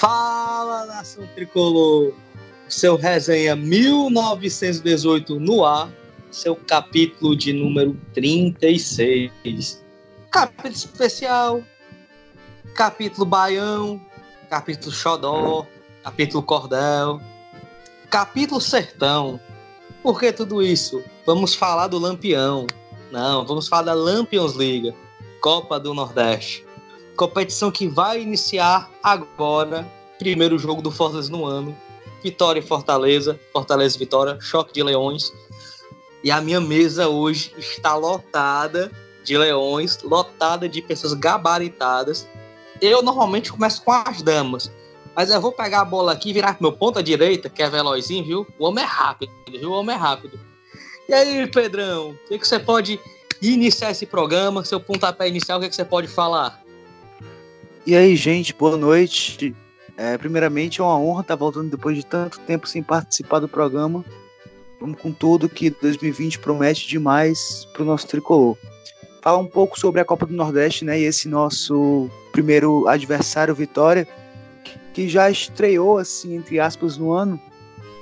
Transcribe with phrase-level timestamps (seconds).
[0.00, 2.14] Fala, nação tricolor!
[2.70, 5.92] Seu resenha 1918 no ar,
[6.30, 9.84] seu capítulo de número 36.
[10.30, 11.62] Capítulo especial,
[12.74, 14.00] capítulo baião,
[14.48, 15.66] capítulo xodó,
[16.02, 17.20] capítulo cordel,
[18.08, 19.38] capítulo sertão.
[20.02, 21.04] Por que tudo isso?
[21.26, 22.66] Vamos falar do Lampião.
[23.12, 24.94] Não, vamos falar da Lampions Liga,
[25.42, 26.69] Copa do Nordeste.
[27.20, 29.86] Competição que vai iniciar agora,
[30.18, 31.76] primeiro jogo do Fortaleza no ano.
[32.22, 35.30] Vitória e Fortaleza, Fortaleza e Vitória, choque de leões.
[36.24, 38.90] E a minha mesa hoje está lotada
[39.22, 42.26] de leões, lotada de pessoas gabaritadas.
[42.80, 44.72] Eu normalmente começo com as damas,
[45.14, 48.46] mas eu vou pegar a bola aqui virar meu ponta direita, que é velozinho, viu?
[48.58, 49.72] O homem é rápido, viu?
[49.72, 50.40] O homem é rápido.
[51.06, 52.98] E aí, Pedrão, o que, que você pode
[53.42, 54.64] iniciar esse programa?
[54.64, 56.59] Seu pontapé inicial, o que, que você pode falar?
[57.86, 59.56] E aí, gente, boa noite.
[59.96, 64.04] É, primeiramente, é uma honra estar voltando depois de tanto tempo sem participar do programa.
[64.78, 68.56] Vamos com tudo que 2020 promete demais para o nosso tricolor.
[69.22, 71.00] Falar um pouco sobre a Copa do Nordeste, né?
[71.00, 74.06] E esse nosso primeiro adversário, Vitória,
[74.92, 77.40] que já estreou, assim, entre aspas, no ano,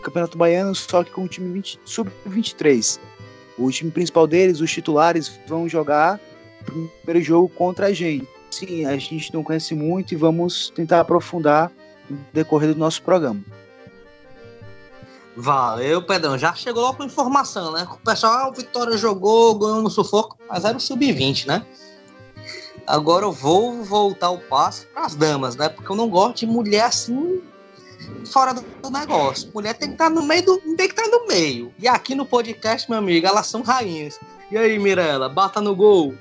[0.03, 2.99] Campeonato Baiano, só que com o time sub-23.
[3.57, 6.21] O time principal deles, os titulares, vão jogar
[6.63, 11.01] o primeiro jogo contra a gente sim, a gente não conhece muito e vamos tentar
[11.01, 11.71] aprofundar
[12.09, 13.41] no decorrer do nosso programa.
[15.37, 16.37] Valeu, Pedrão.
[16.37, 17.87] Já chegou logo com informação, né?
[17.89, 21.65] O pessoal, ah, o Vitória jogou, ganhou no sufoco, mas era o sub-20, né?
[22.85, 25.69] Agora eu vou voltar o passo para as damas, né?
[25.69, 27.41] Porque eu não gosto de mulher assim
[28.33, 29.51] fora do negócio.
[29.55, 31.73] Mulher tem que estar tá no meio do, tem que estar tá no meio.
[31.79, 34.19] E aqui no podcast, meu amigo, elas são rainhas.
[34.51, 36.15] E aí, Mirella, bata no gol.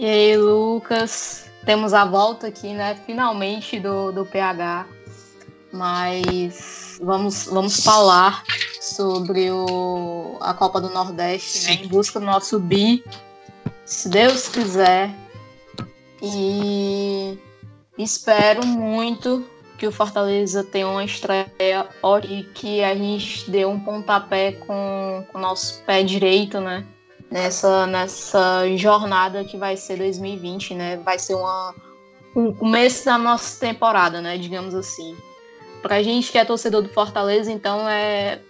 [0.00, 2.98] E aí, Lucas, temos a volta aqui, né?
[3.04, 4.86] Finalmente do, do PH.
[5.70, 8.42] Mas vamos, vamos falar
[8.80, 11.72] sobre o, a Copa do Nordeste, né?
[11.84, 13.04] Em busca do nosso bi,
[13.84, 15.14] se Deus quiser.
[16.22, 17.38] E
[17.98, 19.46] espero muito
[19.76, 21.86] que o Fortaleza tenha uma estreia
[22.26, 26.86] e que a gente dê um pontapé com o nosso pé direito, né?
[27.30, 30.96] Nessa, nessa jornada que vai ser 2020, né?
[30.98, 31.74] Vai ser uma,
[32.34, 34.36] um começo da nossa temporada, né?
[34.36, 35.16] Digamos assim.
[35.80, 38.40] Pra gente que é torcedor do Fortaleza, então é.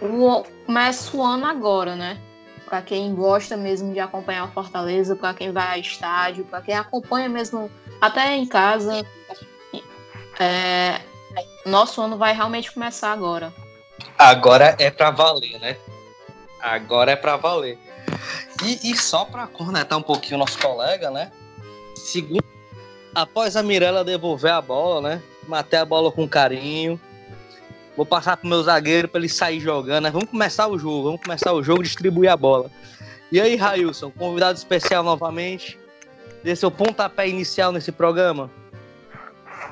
[0.00, 2.18] O, começa o ano agora, né?
[2.66, 6.74] Para quem gosta mesmo de acompanhar o Fortaleza, para quem vai ao estádio, para quem
[6.74, 9.04] acompanha mesmo até em casa.
[10.40, 11.00] É,
[11.66, 13.52] nosso ano vai realmente começar agora.
[14.18, 15.76] Agora é para valer, né?
[16.62, 17.76] Agora é para valer.
[18.64, 21.32] E, e só para cornetar um pouquinho o nosso colega, né?
[21.96, 22.44] Segundo,
[23.12, 25.22] após a Mirella devolver a bola, né?
[25.48, 27.00] Matei a bola com carinho.
[27.96, 30.04] Vou passar pro meu zagueiro para ele sair jogando.
[30.04, 30.10] Né?
[30.10, 32.70] Vamos começar o jogo, vamos começar o jogo, distribuir a bola.
[33.30, 35.78] E aí, Railson, convidado especial novamente.
[36.42, 38.50] Dê seu pontapé inicial nesse programa.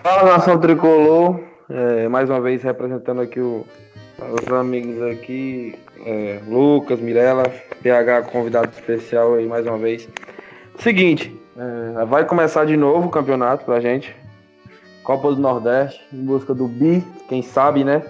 [0.03, 1.41] Fala, nação tricolor.
[1.69, 3.65] É, mais uma vez representando aqui o,
[4.29, 7.45] os amigos aqui, é, Lucas, Mirella,
[7.83, 10.09] PH convidado especial aí mais uma vez.
[10.79, 14.15] Seguinte, é, vai começar de novo o campeonato pra gente.
[15.03, 18.03] Copa do Nordeste, em busca do bi, quem sabe, né?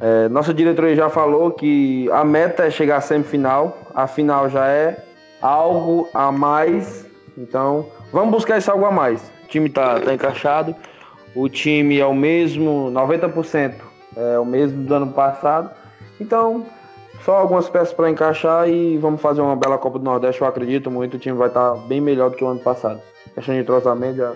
[0.00, 4.66] É, nossa diretoria já falou que a meta é chegar à semifinal, a final já
[4.68, 5.04] é
[5.40, 7.06] algo a mais,
[7.36, 9.20] então vamos buscar esse algo a mais.
[9.44, 10.74] O time tá, tá encaixado,
[11.34, 13.87] o time é o mesmo, 90%
[14.18, 15.70] é o mesmo do ano passado,
[16.20, 16.66] então
[17.24, 20.40] só algumas peças para encaixar e vamos fazer uma bela Copa do Nordeste.
[20.40, 23.00] Eu acredito muito, o time vai estar tá bem melhor do que o ano passado.
[23.34, 24.34] Questão de entrosamento já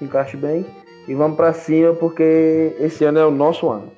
[0.00, 0.64] encaixe bem.
[1.06, 3.90] E vamos para cima porque esse ano é o nosso ano.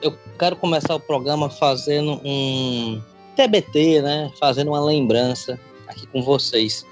[0.00, 3.00] Eu quero começar o programa fazendo um
[3.36, 4.30] TBT, né?
[4.38, 6.84] Fazendo uma lembrança aqui com vocês.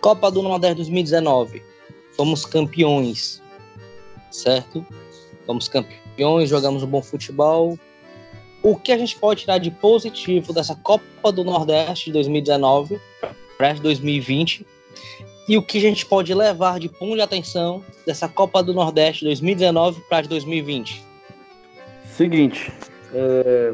[0.00, 1.62] Copa do Nordeste 2019.
[2.16, 3.40] Fomos campeões,
[4.30, 4.84] certo?
[5.46, 5.99] Fomos campeões,
[6.46, 7.78] jogamos um bom futebol,
[8.62, 13.00] o que a gente pode tirar de positivo dessa Copa do Nordeste de 2019
[13.56, 14.66] para 2020
[15.48, 19.24] e o que a gente pode levar de ponto de atenção dessa Copa do Nordeste
[19.24, 21.02] 2019 para 2020?
[22.04, 22.70] Seguinte,
[23.14, 23.72] é...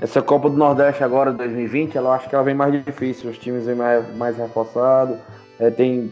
[0.00, 3.66] essa Copa do Nordeste agora 2020, ela acho que ela vem mais difícil, os times
[3.66, 5.18] vêm mais, mais reforçados,
[5.60, 6.10] é, tem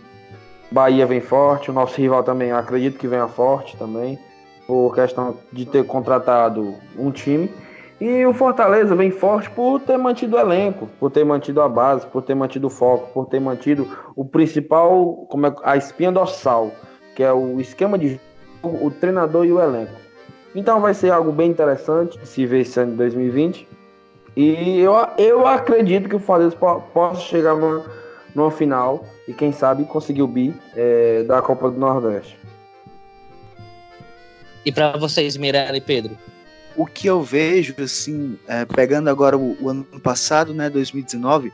[0.71, 4.19] Bahia vem forte, o nosso rival também acredito que venha forte também
[4.73, 7.51] por questão de ter contratado um time.
[8.01, 12.07] E o Fortaleza vem forte por ter mantido o elenco, por ter mantido a base,
[12.07, 13.87] por ter mantido o foco, por ter mantido
[14.17, 16.73] o principal, como é, a espinha dorsal,
[17.15, 18.19] que é o esquema de
[18.63, 19.93] jogo, o treinador e o elenco.
[20.55, 23.69] Então vai ser algo bem interessante se ver esse ano de 2020.
[24.35, 27.85] E eu, eu acredito que o Fortaleza possa chegar numa,
[28.35, 32.41] numa final e quem sabe conseguir o bi é, da Copa do Nordeste.
[34.65, 36.17] E para vocês, Mirella e Pedro?
[36.77, 41.53] O que eu vejo, assim, é, pegando agora o, o, ano passado, né, 2019,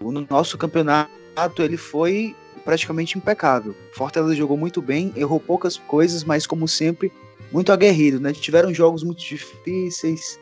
[0.00, 1.10] o nosso campeonato
[1.58, 3.74] ele foi praticamente impecável.
[3.92, 7.12] Fortaleza jogou muito bem, errou poucas coisas, mas como sempre,
[7.52, 8.32] muito aguerrido, né?
[8.32, 10.38] Tiveram jogos muito difíceis,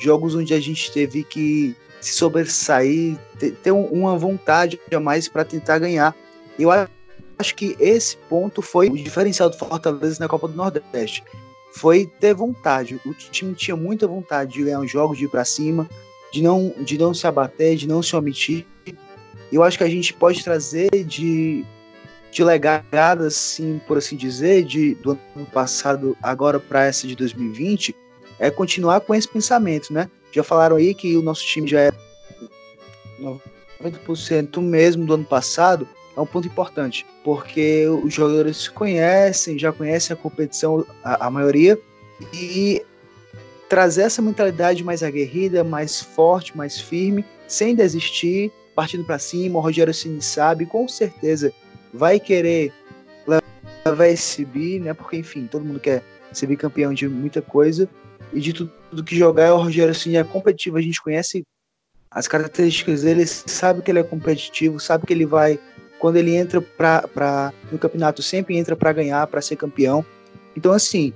[0.00, 5.44] jogos onde a gente teve que se sobressair, ter, ter uma vontade a mais para
[5.44, 6.14] tentar ganhar.
[6.58, 11.22] Eu acho que esse ponto foi o diferencial do Fortaleza na Copa do Nordeste.
[11.74, 13.00] Foi ter vontade.
[13.04, 15.88] O time tinha muita vontade de ganhar os jogos, de ir para cima,
[16.32, 18.66] de não, de não se abater, de não se omitir.
[19.50, 21.64] Eu acho que a gente pode trazer de,
[22.30, 27.94] de legado, assim, por assim dizer, de, do ano passado agora para essa de 2020,
[28.38, 30.10] é continuar com esse pensamento, né?
[30.32, 31.92] Já falaram aí que o nosso time já é
[33.82, 35.86] 90% mesmo do ano passado,
[36.16, 41.78] é um ponto importante, porque os jogadores conhecem, já conhecem a competição, a, a maioria,
[42.34, 42.84] e
[43.68, 49.58] trazer essa mentalidade mais aguerrida, mais forte, mais firme, sem desistir, partindo para cima.
[49.58, 51.52] O Rogério Ceni sabe, com certeza
[51.92, 52.72] vai querer
[53.84, 54.92] levar esse bi, né?
[54.92, 57.88] Porque enfim, todo mundo quer ser bicampeão de muita coisa
[58.32, 59.54] e de tudo, tudo que jogar.
[59.54, 61.42] O Rogério Ceni é competitivo, a gente conhece
[62.10, 65.58] as características dele, sabe que ele é competitivo, sabe que ele vai
[66.02, 70.04] quando ele entra para no campeonato sempre entra para ganhar, para ser campeão.
[70.56, 71.12] Então assim,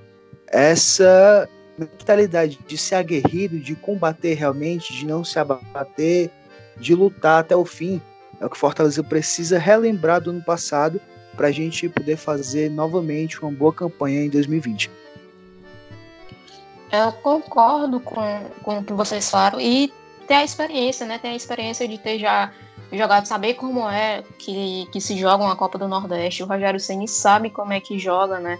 [0.47, 6.31] essa mentalidade de ser aguerrido, de combater realmente, de não se abater,
[6.77, 8.01] de lutar até o fim,
[8.41, 11.01] é o que Fortaleza precisa relembrar do ano passado
[11.37, 14.89] para a gente poder fazer novamente uma boa campanha em 2020.
[16.93, 18.23] Eu concordo com,
[18.63, 19.93] com o que vocês falaram e
[20.29, 21.19] ter a experiência, né?
[21.19, 22.53] Ter a experiência de ter já
[22.93, 26.43] jogado, saber como é que, que se joga uma Copa do Nordeste.
[26.43, 28.59] O Rogério Ceni sabe como é que joga, né?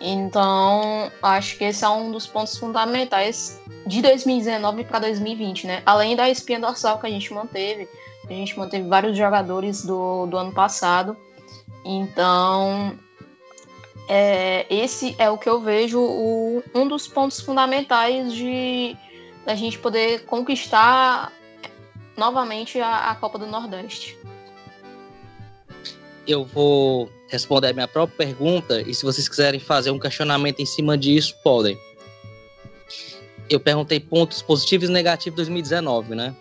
[0.00, 5.82] Então, acho que esse é um dos pontos fundamentais de 2019 para 2020, né?
[5.84, 7.88] Além da espinha dorsal que a gente manteve,
[8.28, 11.16] a gente manteve vários jogadores do, do ano passado.
[11.84, 12.96] Então,
[14.08, 18.96] é, esse é o que eu vejo o, um dos pontos fundamentais de
[19.44, 21.32] da gente poder conquistar
[22.18, 24.18] novamente a, a Copa do Nordeste.
[26.26, 30.66] Eu vou responder a minha própria pergunta e se vocês quiserem fazer um questionamento em
[30.66, 31.78] cima disso, podem.
[33.48, 36.34] Eu perguntei pontos positivos e negativos de 2019, né?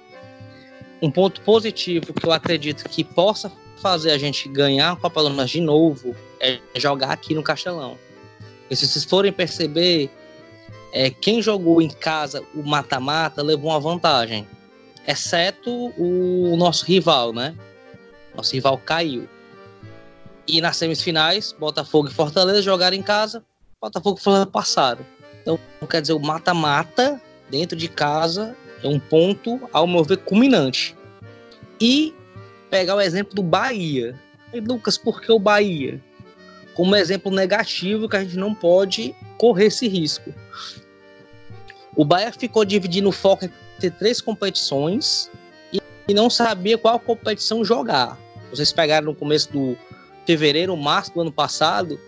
[1.01, 3.51] Um ponto positivo que eu acredito que possa
[3.81, 7.97] fazer a gente ganhar a Copa do Nordeste de novo é jogar aqui no Castelão.
[8.69, 10.09] E se vocês forem perceber,
[10.91, 14.45] é, quem jogou em casa o mata-mata levou uma vantagem,
[15.07, 17.55] exceto o nosso rival, né?
[18.35, 19.27] Nosso rival caiu.
[20.45, 23.43] E nas semifinais, Botafogo e Fortaleza jogaram em casa,
[23.81, 25.05] Botafogo e Fortaleza passaram.
[25.41, 25.57] Então,
[25.89, 30.95] quer dizer, o mata-mata dentro de casa é um ponto, ao meu ver, culminante.
[31.79, 32.13] E
[32.69, 34.13] pegar o exemplo do Bahia.
[34.53, 36.01] E Lucas, por que o Bahia?
[36.73, 40.33] Como exemplo negativo que a gente não pode correr esse risco.
[41.95, 45.29] O Bahia ficou dividindo o foco entre três competições
[46.07, 48.17] e não sabia qual competição jogar.
[48.49, 49.77] Vocês pegaram no começo do
[50.25, 51.99] fevereiro, março do ano passado,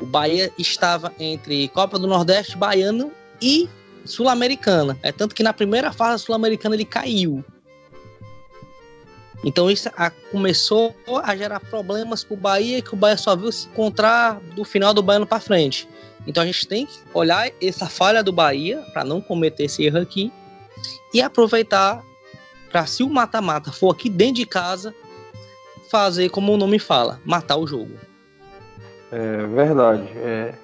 [0.00, 3.68] o Bahia estava entre Copa do Nordeste, Baiano e
[4.04, 4.98] Sul-Americana.
[5.02, 7.44] É tanto que na primeira fase sul-americana ele caiu.
[9.44, 13.52] Então isso a, começou a gerar problemas para o Bahia, que o Bahia só viu
[13.52, 15.86] se encontrar do final do Baiano para frente.
[16.26, 19.98] Então a gente tem que olhar essa falha do Bahia para não cometer esse erro
[19.98, 20.32] aqui
[21.14, 22.04] e aproveitar
[22.70, 24.92] para se o mata-mata for aqui dentro de casa
[25.90, 27.92] fazer como o nome fala, matar o jogo.
[29.12, 30.08] É verdade.
[30.16, 30.54] É.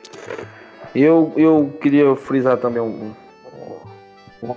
[0.93, 3.15] Eu, eu queria frisar também um,
[4.43, 4.55] um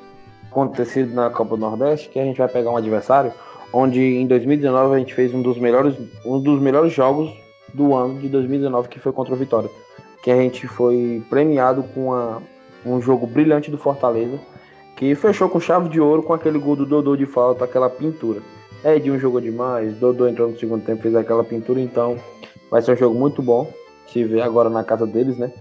[0.50, 3.32] acontecido na Copa do Nordeste, que a gente vai pegar um adversário
[3.72, 7.32] onde em 2019 a gente fez um dos melhores, um dos melhores jogos
[7.74, 9.70] do ano de 2019, que foi contra o Vitória.
[10.24, 12.42] Que a gente foi premiado com uma,
[12.86, 14.40] um jogo brilhante do Fortaleza,
[14.96, 18.42] que fechou com chave de ouro com aquele gol do Dodô de falta, aquela pintura.
[18.84, 22.18] É, de um jogo demais, Dodô entrou no segundo tempo, fez aquela pintura, então
[22.70, 23.72] vai ser um jogo muito bom.
[24.08, 25.52] Se ver agora na casa deles, né?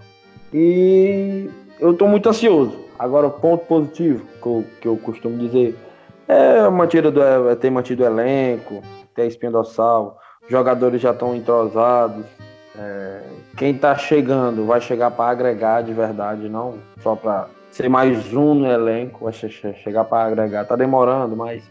[0.52, 1.48] E
[1.80, 2.78] eu tô muito ansioso.
[2.98, 5.74] Agora, o ponto positivo que eu, que eu costumo dizer
[6.28, 8.82] é, mantido do, é mantido o elenco,
[9.14, 12.24] tem a espinha dorsal, jogadores já estão entrosados.
[12.78, 13.20] É,
[13.56, 18.55] quem está chegando vai chegar para agregar de verdade, não só para ser mais um
[18.55, 19.29] no elenco,
[19.83, 20.64] chegar para agregar.
[20.67, 21.62] Tá demorando, mas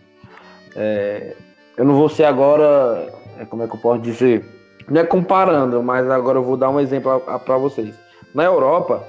[0.76, 1.36] é,
[1.78, 3.08] eu não vou ser agora,
[3.40, 4.44] é, como é que eu posso dizer?
[4.90, 7.94] Não é comparando, mas agora eu vou dar um exemplo para vocês.
[8.34, 9.04] Na Europa,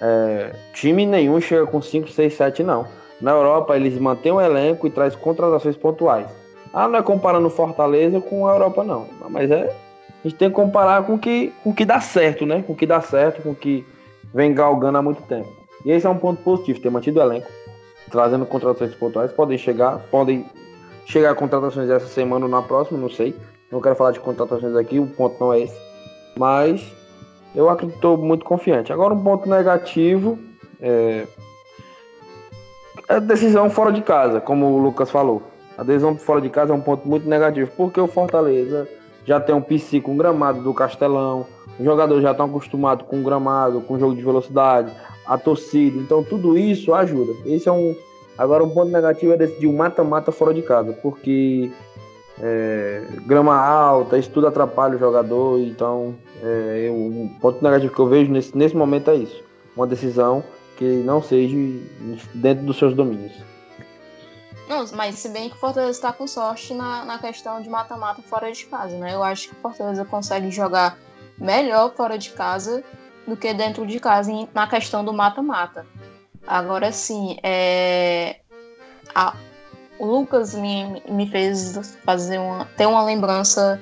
[0.00, 2.86] é, time nenhum chega com 5, 6, 7, não.
[3.20, 6.26] Na Europa, eles mantêm o elenco e traz contratações pontuais.
[6.72, 9.06] Ah, não é comparando Fortaleza com a Europa, não.
[9.30, 9.72] Mas é.
[10.24, 12.62] A gente tem que comparar com o que, com o que dá certo, né?
[12.66, 13.84] Com o que dá certo, com o que
[14.32, 15.61] vem galgando há muito tempo.
[15.84, 17.48] E esse é um ponto positivo, ter mantido o elenco,
[18.10, 19.32] trazendo contratações pontuais.
[19.32, 20.46] Podem chegar, podem
[21.06, 23.34] chegar contratações essa semana ou na próxima, não sei.
[23.70, 25.80] Não quero falar de contratações aqui, o ponto não é esse.
[26.36, 26.92] Mas
[27.54, 28.92] eu acredito muito confiante.
[28.92, 30.38] Agora um ponto negativo
[30.80, 31.26] é
[33.08, 35.42] a decisão fora de casa, como o Lucas falou.
[35.76, 38.88] A decisão fora de casa é um ponto muito negativo, porque o Fortaleza
[39.24, 41.46] já tem um PC com gramado do Castelão,
[41.78, 44.92] os jogadores já estão acostumados com gramado, com jogo de velocidade,
[45.26, 47.32] a torcida, então tudo isso ajuda.
[47.46, 47.96] Esse é um.
[48.36, 51.70] Agora, um ponto negativo é decidir um mata-mata fora de casa, porque
[52.40, 58.00] é, grama alta, isso tudo atrapalha o jogador, então é, eu, um ponto negativo que
[58.00, 59.42] eu vejo nesse, nesse momento é isso.
[59.76, 60.42] Uma decisão
[60.76, 61.56] que não seja
[62.34, 63.32] dentro dos seus domínios.
[64.68, 68.22] Não, mas se bem que o Fortaleza está com sorte na, na questão de mata-mata
[68.22, 69.14] fora de casa, né?
[69.14, 70.98] Eu acho que o Fortaleza consegue jogar
[71.38, 72.82] melhor fora de casa
[73.26, 75.86] do que dentro de casa na questão do mata-mata.
[76.46, 78.40] Agora sim, é...
[79.14, 79.34] A...
[79.98, 83.80] o Lucas me, me fez fazer uma, ter uma lembrança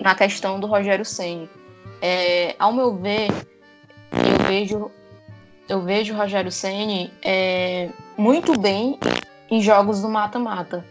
[0.00, 1.48] na questão do Rogério Senni.
[2.00, 3.28] É, ao meu ver,
[4.12, 4.90] eu vejo
[5.68, 8.98] eu vejo o Rogério Ceni é, muito bem
[9.50, 10.84] em jogos do mata-mata.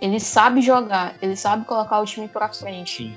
[0.00, 3.16] Ele sabe jogar, ele sabe colocar o time para frente.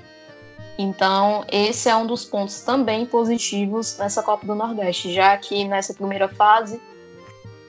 [0.82, 5.92] Então, esse é um dos pontos também positivos nessa Copa do Nordeste, já que nessa
[5.92, 6.80] primeira fase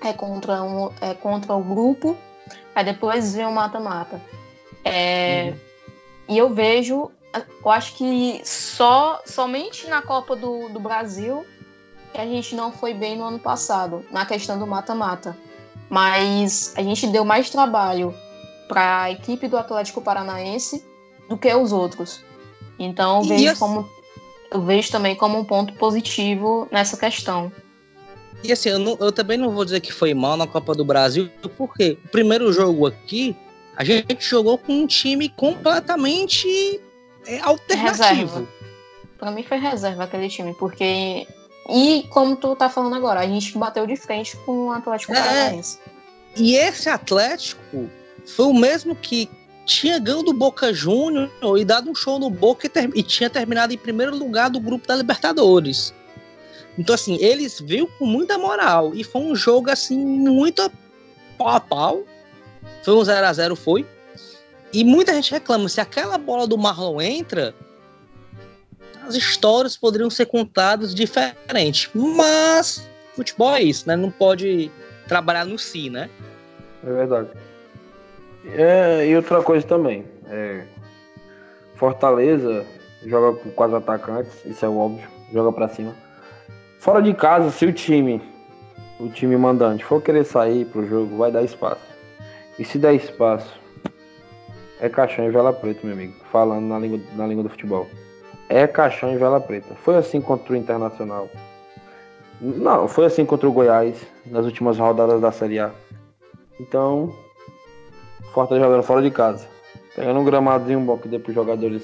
[0.01, 2.18] é contra, um, é contra o grupo,
[2.74, 4.22] aí depois vem o mata-mata.
[4.86, 5.53] É,
[6.30, 11.46] E eu vejo, eu acho que só somente na Copa do, do Brasil
[12.13, 15.38] que a gente não foi bem no ano passado, na questão do mata-mata.
[15.89, 18.15] Mas a gente deu mais trabalho
[18.70, 20.86] para a equipe do Atlético Paranaense
[21.27, 22.31] do que os outros.
[22.78, 23.90] Então eu vejo, como,
[24.51, 27.51] eu vejo também como um ponto positivo nessa questão.
[28.44, 30.84] E assim, eu, não, eu, também não vou dizer que foi mal na Copa do
[30.84, 33.36] Brasil, porque o primeiro jogo aqui,
[33.75, 36.82] a gente jogou com um time completamente
[37.28, 38.48] é, alternativo.
[39.18, 41.28] Para mim foi reserva aquele time, porque
[41.70, 45.16] e como tu tá falando agora, a gente bateu de frente com o Atlético é,
[45.16, 45.80] Paranaense.
[46.36, 47.90] E esse Atlético
[48.25, 49.30] foi o mesmo que
[49.72, 53.30] tinha ganho do Boca Júnior e dado um show no Boca e, ter, e, tinha
[53.30, 55.94] terminado em primeiro lugar do grupo da Libertadores.
[56.78, 58.94] Então, assim, eles viram com muita moral.
[58.94, 60.70] E foi um jogo, assim, muito
[61.38, 62.04] pau a pau.
[62.84, 63.86] Foi um 0 a 0 foi.
[64.74, 67.54] E muita gente reclama, se aquela bola do Marlon entra,
[69.08, 71.90] as histórias poderiam ser contadas diferente.
[71.94, 73.96] Mas futebol é isso, né?
[73.96, 74.70] Não pode
[75.08, 76.10] trabalhar no si, né?
[76.86, 77.30] É verdade.
[78.46, 80.06] É, e outra coisa também.
[80.28, 80.64] É,
[81.76, 82.66] Fortaleza
[83.06, 85.94] joga com quatro atacantes, isso é óbvio, joga para cima.
[86.80, 88.22] Fora de casa, se o time,
[89.00, 91.82] o time mandante for querer sair pro jogo, vai dar espaço.
[92.58, 93.60] E se der espaço,
[94.80, 96.14] é caixão e vela preta, meu amigo.
[96.32, 97.88] Falando na língua, na língua do futebol
[98.52, 99.74] é caixão e vela preta.
[99.76, 101.30] Foi assim contra o Internacional.
[102.42, 105.72] Não, foi assim contra o Goiás nas últimas rodadas da Série A.
[106.60, 107.16] Então,
[108.34, 109.48] Fortaleza jogando fora de casa.
[109.96, 111.84] Pegando um gramadozinho bom que dê para os jogadores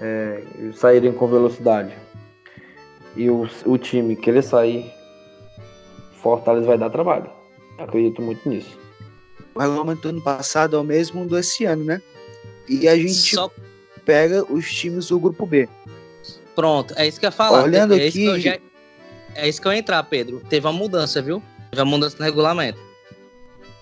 [0.00, 0.42] é,
[0.74, 1.94] saírem com velocidade.
[3.16, 4.92] E o, o time querer sair,
[6.22, 7.30] Fortaleza vai dar trabalho.
[7.78, 8.78] Acredito muito nisso.
[9.54, 12.02] O regulamento do ano passado é o mesmo do esse ano, né?
[12.68, 13.34] E a gente.
[13.34, 13.50] Só
[14.04, 15.68] pega os times do grupo B.
[16.54, 17.62] Pronto, é isso que eu ia falar.
[17.62, 18.24] Olhando é aqui.
[18.24, 18.58] Isso já...
[19.34, 20.42] É isso que eu ia entrar, Pedro.
[20.48, 21.42] Teve uma mudança, viu?
[21.70, 22.78] Teve uma mudança no regulamento.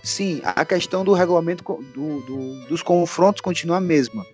[0.02, 1.64] Sim, a questão do regulamento
[1.94, 4.26] do, do, dos confrontos continua a mesma.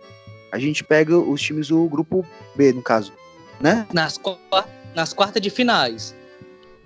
[0.52, 3.12] A gente pega os times do grupo B, no caso,
[3.60, 3.86] né?
[3.92, 4.20] Nas,
[4.94, 6.14] nas quartas de finais.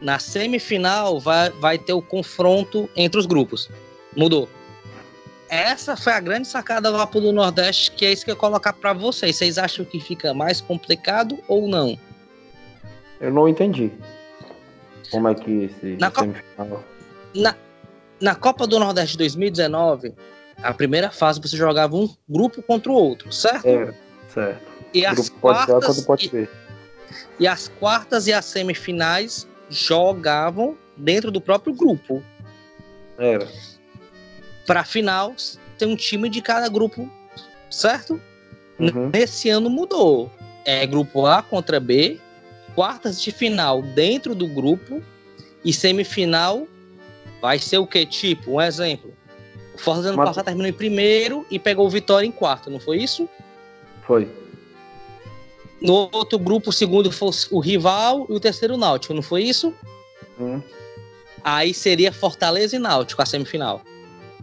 [0.00, 3.68] Na semifinal vai, vai ter o confronto entre os grupos.
[4.16, 4.49] Mudou
[5.49, 8.38] essa foi a grande sacada lá pro do Nordeste, que é isso que eu ia
[8.38, 9.37] colocar para vocês.
[9.37, 11.99] Vocês acham que fica mais complicado ou não?
[13.20, 13.90] Eu não entendi.
[15.11, 16.85] Como é que esse na semifinal...
[17.35, 17.54] Na,
[18.20, 20.12] na Copa do Nordeste 2019,
[20.62, 23.66] a primeira fase você jogava um grupo contra o outro, certo?
[23.66, 23.94] É,
[24.32, 24.62] certo.
[24.92, 26.48] E as quartas e-.
[27.38, 32.22] E as quartas e as semifinais jogavam dentro do próprio grupo.
[33.16, 33.46] Era.
[34.66, 35.34] Para final,
[35.78, 37.10] ter um time de cada grupo,
[37.70, 38.20] certo?
[38.78, 39.10] Uhum.
[39.12, 40.30] Nesse ano mudou.
[40.64, 42.18] É grupo A contra B,
[42.75, 45.02] quartas de final dentro do grupo
[45.64, 46.66] e semifinal
[47.40, 48.04] vai ser o que?
[48.07, 49.12] Tipo, um exemplo.
[49.75, 52.80] O Fortaleza ano Mas- passado terminou em primeiro e pegou o Vitória em quarto, não
[52.80, 53.28] foi isso?
[54.07, 54.28] Foi.
[55.80, 59.45] No outro grupo, o segundo fosse o rival e o terceiro o Náutico, não foi
[59.45, 59.73] isso?
[60.40, 60.61] Hum,
[61.45, 63.80] Aí seria Fortaleza e Náutico a semifinal.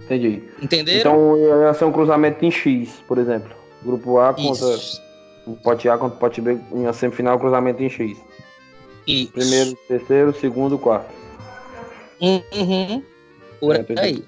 [0.02, 0.44] entendi.
[0.62, 1.00] Entenderam?
[1.00, 1.38] Então
[1.68, 3.52] ia ser um cruzamento em X, por exemplo.
[3.84, 5.02] Grupo A contra Isso.
[5.46, 8.18] o pote A contra o pote B em semifinal, cruzamento em X.
[9.06, 9.32] Isso.
[9.34, 11.14] Primeiro, terceiro, segundo, quarto.
[12.22, 13.04] Uhum.
[13.60, 14.24] Por É, aí.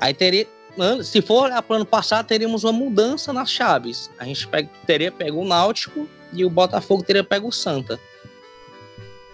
[0.00, 0.46] Aí teria.
[0.76, 4.10] Mano, se for olhar para o ano passado, teríamos uma mudança nas chaves.
[4.18, 8.00] A gente pega- teria pego o Náutico e o Botafogo teria pego o Santa.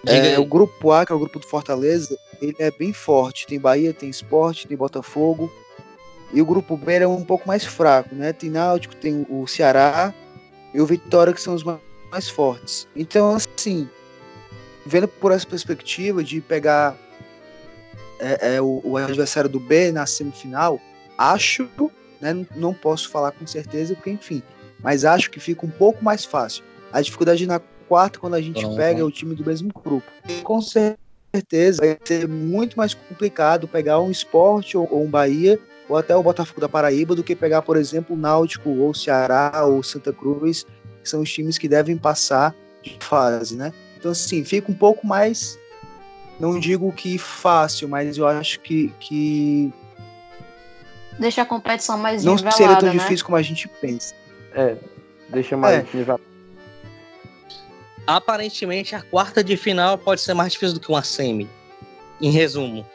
[0.03, 0.37] Diga É, aí.
[0.37, 3.47] o grupo A, que é o grupo do Fortaleza, ele é bem forte.
[3.47, 5.51] Tem Bahia, tem Sport, tem Botafogo.
[6.33, 8.33] E o grupo B é um pouco mais fraco, né?
[8.33, 10.13] Tem Náutico, tem o Ceará
[10.73, 11.79] e o Vitória, que são os ma-
[12.11, 12.87] mais fortes.
[12.95, 13.89] Então, assim,
[14.89, 16.97] vendo por essa perspectiva de pegar
[18.19, 20.81] é, é, o, o adversário do B na semifinal,
[21.17, 21.69] acho,
[22.19, 22.45] né?
[22.55, 24.41] Não, posso falar com certeza, porque enfim,
[24.81, 26.63] mas acho que fica um pouco mais fácil.
[26.91, 28.75] A dificuldade na quarta, quando a gente Pronto.
[28.75, 30.05] pega o time do mesmo grupo.
[30.43, 35.97] Com certeza vai ser muito mais complicado pegar um esporte ou, ou um Bahia ou
[35.97, 39.65] até o Botafogo da Paraíba do que pegar, por exemplo, o Náutico ou o Ceará
[39.65, 40.65] ou Santa Cruz,
[41.01, 43.71] que são os times que devem passar de fase, né?
[43.99, 45.59] Então, assim, fica um pouco mais,
[46.39, 49.73] não digo que fácil, mas eu acho que, que
[51.19, 52.97] Deixa a competição mais não nivelada, seria tão né?
[52.97, 54.15] difícil como a gente pensa.
[54.55, 54.77] É.
[55.27, 55.79] Deixa mais É.
[55.81, 56.21] otimizado.
[58.07, 61.47] Aparentemente, a quarta de final pode ser mais difícil do que uma semi.
[62.21, 62.85] Em resumo.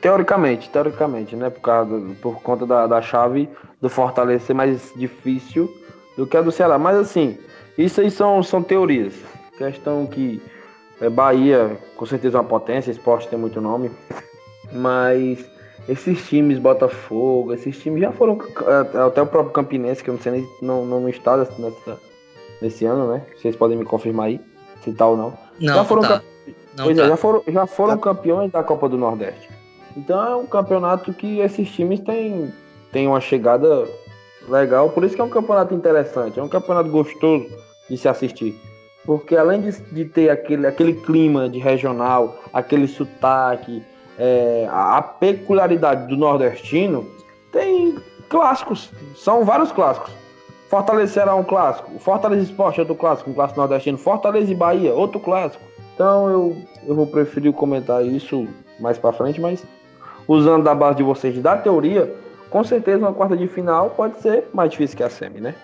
[0.00, 1.50] Teoricamente, teoricamente, né?
[1.50, 3.48] Por, causa do- por conta da, da chave
[3.80, 5.72] do Fortaleza ser mais difícil
[6.16, 6.78] do que a do Ceará.
[6.78, 7.38] Mas assim,
[7.76, 9.14] isso aí são, são teorias.
[9.58, 10.40] Questão que
[11.00, 13.90] é, Bahia, com certeza é uma potência, esporte tem muito nome.
[14.72, 15.44] Mas
[15.88, 18.38] esses times, Botafogo, esses times já foram.
[18.94, 21.98] é, Até o próprio Campinense, que eu não sei nem não, não, está nessa,
[22.62, 23.22] nesse ano, né?
[23.36, 24.40] Vocês podem me confirmar aí,
[24.82, 25.32] se tá ou não.
[25.60, 26.22] Não, Já foram tá.
[26.76, 27.04] Não pois tá.
[27.04, 29.48] é, já foram, já foram campeões da Copa do Nordeste.
[29.96, 32.52] Então é um campeonato que esses times têm,
[32.92, 33.88] têm uma chegada
[34.48, 37.46] legal, por isso que é um campeonato interessante, é um campeonato gostoso
[37.90, 38.54] de se assistir.
[39.08, 43.82] Porque além de, de ter aquele, aquele clima de regional, aquele sotaque,
[44.18, 47.08] é, a, peculiaridade do nordestino,
[47.50, 47.96] tem
[48.28, 50.12] clássicos, são vários clássicos.
[50.68, 54.92] Fortaleza será um clássico, Fortaleza Esporte é outro clássico, um clássico nordestino, Fortaleza e Bahia,
[54.92, 55.64] outro clássico.
[55.94, 58.46] Então eu, eu vou preferir comentar isso
[58.78, 59.64] mais pra frente, mas
[60.28, 62.14] usando da base de vocês da teoria,
[62.50, 65.54] com certeza uma quarta de final pode ser mais difícil que a semi, né?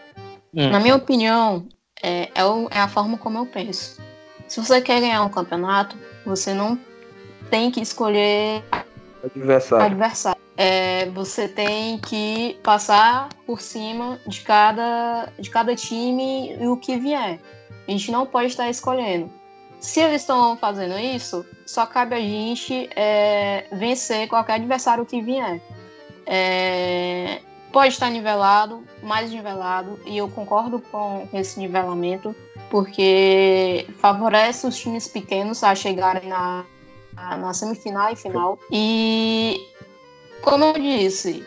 [0.55, 1.67] Na minha opinião,
[2.03, 4.01] é, é, o- é a forma como eu penso.
[4.49, 6.79] Se você quer ganhar um campeonato, você não
[7.51, 8.63] tem que escolher
[9.23, 9.87] Adversário.
[9.87, 10.41] adversário.
[10.57, 16.97] É, você tem que passar por cima de cada, de cada time e o que
[16.97, 17.41] vier.
[17.87, 19.33] A gente não pode estar escolhendo.
[19.81, 25.61] Se eles estão fazendo isso, só cabe a gente é, vencer qualquer adversário que vier.
[26.27, 27.41] É,
[27.75, 32.35] pode estar nivelado, mais nivelado, e eu concordo com esse nivelamento,
[32.71, 36.65] porque favorece os times pequenos a chegarem na,
[37.13, 38.59] na, na semifinal e final.
[38.71, 39.61] E,
[40.41, 41.45] como eu disse,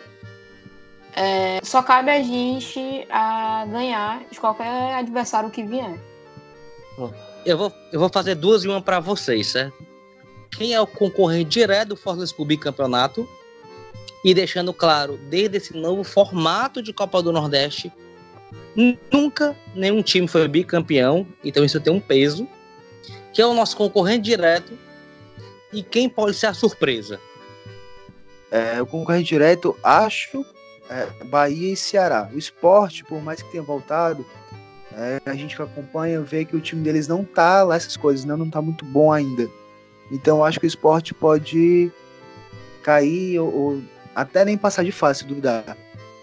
[1.16, 5.98] é, só cabe a gente a ganhar de qualquer adversário que vier.
[7.46, 9.82] Eu vou, eu vou fazer duas e uma pra vocês, certo?
[10.58, 13.26] Quem é o concorrente direto do Fortaleza pro bicampeonato?
[14.24, 17.92] E deixando claro, desde esse novo formato de Copa do Nordeste,
[19.12, 22.48] nunca nenhum time foi bicampeão, então isso tem um peso.
[23.34, 24.74] Que é o nosso concorrente direto.
[25.72, 27.20] E quem pode ser a surpresa?
[28.50, 30.46] É, o concorrente direto, acho,
[30.90, 32.30] é, Bahia e Ceará.
[32.34, 34.26] O esporte, por mais que tenha voltado,
[34.94, 38.26] é, a gente que acompanha vê que o time deles não tá lá essas coisas,
[38.26, 38.36] né?
[38.36, 39.48] não tá muito bom ainda.
[40.12, 41.92] Então acho que o esporte pode
[42.82, 43.82] cair ou, ou
[44.18, 45.78] até nem passar de fase, se duvidar.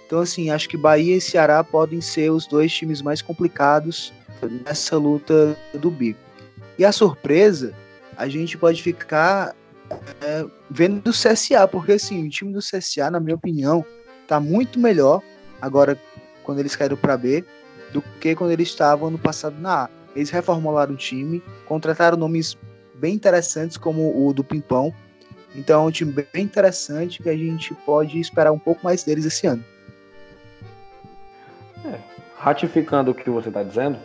[0.05, 4.13] Então, assim, acho que Bahia e Ceará podem ser os dois times mais complicados
[4.67, 6.19] nessa luta do bico.
[6.77, 7.73] E a surpresa,
[8.17, 9.55] a gente pode ficar
[10.21, 13.85] é, vendo do CSA, porque assim, o time do CSA, na minha opinião,
[14.27, 15.23] tá muito melhor
[15.63, 15.97] agora
[16.43, 17.45] quando eles caíram para B
[17.93, 19.89] do que quando eles estavam no passado na A.
[20.17, 22.59] Eles reformularam o time, contrataram nomes
[22.97, 24.93] bem interessantes como o do Pimpão.
[25.55, 29.25] Então é um time bem interessante que a gente pode esperar um pouco mais deles
[29.25, 29.65] esse ano.
[31.85, 31.99] É,
[32.37, 33.99] ratificando o que você está dizendo,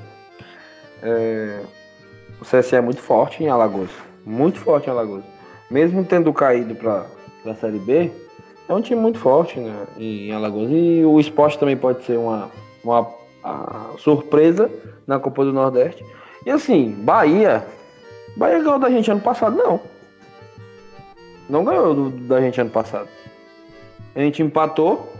[1.02, 1.62] é,
[2.40, 3.90] o CSE é muito forte em Alagoas.
[4.26, 5.24] Muito forte em Alagoas.
[5.72, 7.06] Mesmo tendo caído para
[7.46, 8.12] a Série B,
[8.68, 10.70] é um time muito forte né, em Alagoas.
[10.72, 12.52] E o esporte também pode ser uma,
[12.84, 13.08] uma
[13.98, 14.70] surpresa
[15.08, 16.06] na Copa do Nordeste.
[16.46, 17.66] E assim, Bahia.
[18.38, 19.82] Bahia ganhou da gente ano passado, não.
[21.50, 23.08] Não ganhou do, da gente ano passado.
[24.16, 25.12] A gente empatou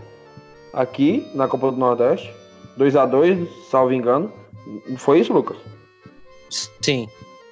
[0.72, 2.32] aqui na Copa do Nordeste.
[2.76, 4.32] 2 a 2 salvo engano.
[4.88, 5.56] Não foi isso, Lucas?
[6.80, 7.08] Sim.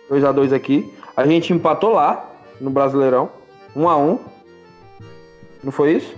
[0.08, 0.92] 2 a 2 aqui.
[1.16, 3.30] A gente empatou lá no Brasileirão.
[3.74, 4.18] 1 a 1
[5.64, 6.14] Não foi isso?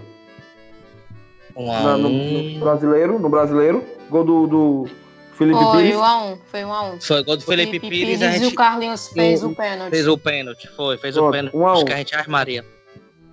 [1.56, 3.82] 1 a 1 Na- no, no brasileiro, no brasileiro.
[4.10, 4.84] Gol do, do
[5.40, 5.96] Felipe Foi Pires.
[5.96, 7.00] 1x1, foi 1x1.
[7.06, 9.90] Foi gol do Felipe, Pires, a e o gente Carlinhos fez o- o pênalti.
[9.90, 10.68] fez o pênalti.
[10.76, 11.56] Foi, fez o Pronto, pênalti.
[11.56, 11.74] um a um.
[11.76, 12.64] Acho que a gente armaria.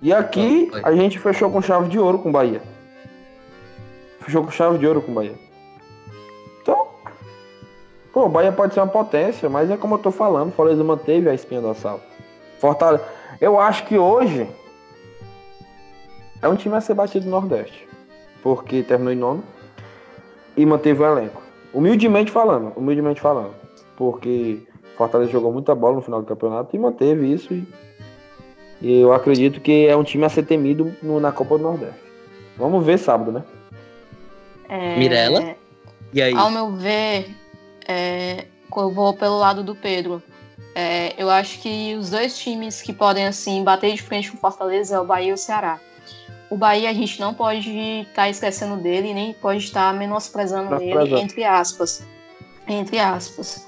[0.00, 0.80] E aqui Foi.
[0.84, 2.62] a gente fechou com chave de ouro com o Bahia.
[4.20, 5.34] Fechou com chave de ouro com o Bahia.
[6.62, 6.86] Então,
[8.10, 11.28] pô, o Bahia pode ser uma potência, mas é como eu tô falando, Fortaleza manteve
[11.28, 12.00] a espinha dorsal.
[12.58, 13.04] Fortaleza,
[13.38, 14.48] eu acho que hoje
[16.40, 17.86] é um time a ser batido no Nordeste,
[18.42, 19.44] porque terminou em nono
[20.56, 21.42] e manteve o elenco.
[21.72, 23.54] Humildemente falando, humildemente falando,
[23.96, 24.60] porque
[24.96, 27.66] Fortaleza jogou muita bola no final do campeonato e manteve isso e
[28.80, 31.98] e eu acredito que é um time a ser temido no- na Copa do Nordeste.
[32.56, 33.42] Vamos ver sábado, né?
[34.68, 35.56] É, Mirella?
[36.12, 36.32] E aí?
[36.32, 37.28] Ao meu ver,
[37.88, 38.44] é,
[38.76, 40.22] eu vou pelo lado do Pedro.
[40.76, 44.40] É, eu acho que os dois times que podem assim bater de frente com o
[44.40, 45.80] Fortaleza é o Bahia e o Ceará.
[46.50, 51.44] O Bahia a gente não pode estar esquecendo dele, nem pode estar menosprezando ele, entre
[51.44, 52.02] aspas.
[52.66, 53.66] Entre aspas.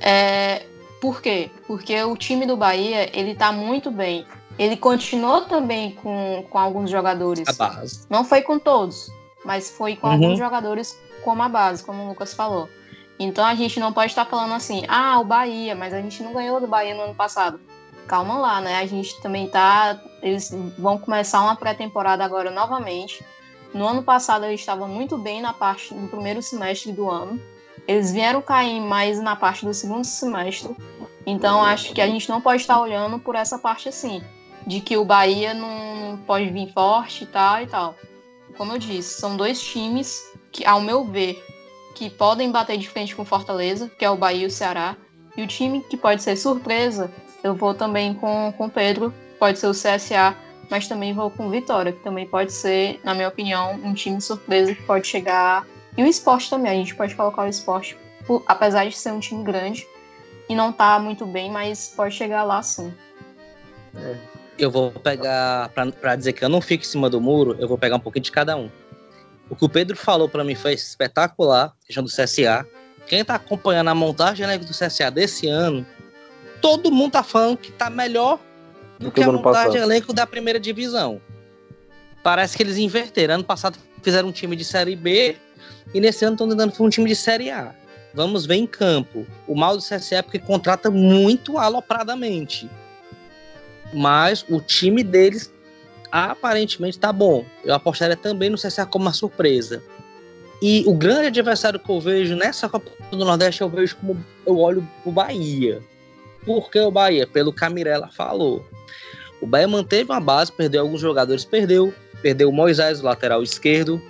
[0.00, 0.66] É,
[1.00, 1.50] por quê?
[1.66, 4.26] Porque o time do Bahia, ele tá muito bem.
[4.58, 7.48] Ele continuou também com, com alguns jogadores.
[7.48, 8.06] A base.
[8.10, 9.10] Não foi com todos,
[9.44, 10.12] mas foi com Uhum.
[10.12, 12.68] alguns jogadores como a base, como o Lucas falou.
[13.18, 16.32] Então a gente não pode estar falando assim, ah, o Bahia, mas a gente não
[16.32, 17.60] ganhou do Bahia no ano passado.
[18.06, 18.76] Calma lá, né?
[18.76, 20.00] A gente também tá.
[20.22, 23.24] Eles vão começar uma pré-temporada agora novamente.
[23.72, 27.40] No ano passado eles estavam muito bem na parte do primeiro semestre do ano.
[27.88, 30.76] Eles vieram cair mais na parte do segundo semestre.
[31.26, 34.22] Então acho que a gente não pode estar olhando por essa parte assim,
[34.66, 37.96] de que o Bahia não pode vir forte e tal e tal.
[38.56, 41.42] Como eu disse, são dois times que, ao meu ver,
[41.94, 44.96] que podem bater de frente com Fortaleza, que é o Bahia e o Ceará.
[45.36, 47.10] E o time que pode ser surpresa,
[47.42, 50.36] eu vou também com o Pedro, pode ser o CSA,
[50.70, 54.20] mas também vou com o Vitória, que também pode ser, na minha opinião, um time
[54.20, 55.66] surpresa que pode chegar.
[55.96, 59.20] E o esporte também, a gente pode colocar o esporte, por- apesar de ser um
[59.20, 59.86] time grande
[60.48, 62.92] e não tá muito bem, mas pode chegar lá sim.
[64.58, 67.76] Eu vou pegar, pra dizer que eu não fico em cima do muro, eu vou
[67.76, 68.70] pegar um pouquinho de cada um.
[69.50, 72.66] O que o Pedro falou pra mim foi espetacular, questão do CSA.
[73.06, 75.84] Quem tá acompanhando a montagem né, do CSA desse ano,
[76.62, 78.38] todo mundo tá falando que tá melhor
[78.98, 79.72] do que a do ano montagem passado.
[79.72, 81.20] de elenco da primeira divisão.
[82.22, 83.34] Parece que eles inverteram.
[83.34, 85.36] Ano passado fizeram um time de Série B
[85.92, 87.74] e nesse ano estão tentando fazer um time de Série A.
[88.14, 89.26] Vamos ver em campo.
[89.48, 92.70] O mal do CSA é porque contrata muito alopradamente.
[93.92, 95.52] Mas o time deles
[96.10, 97.44] aparentemente tá bom.
[97.64, 99.82] Eu apostaria também no CSA como uma surpresa.
[100.60, 104.58] E o grande adversário que eu vejo nessa Copa do Nordeste, eu vejo como eu
[104.58, 105.82] olho o Bahia.
[106.44, 107.26] Por que o Bahia?
[107.26, 108.64] Pelo que a Mirella falou.
[109.40, 111.92] O Bahia manteve uma base, perdeu alguns jogadores, perdeu.
[112.20, 114.00] Perdeu o Moisés, o lateral esquerdo.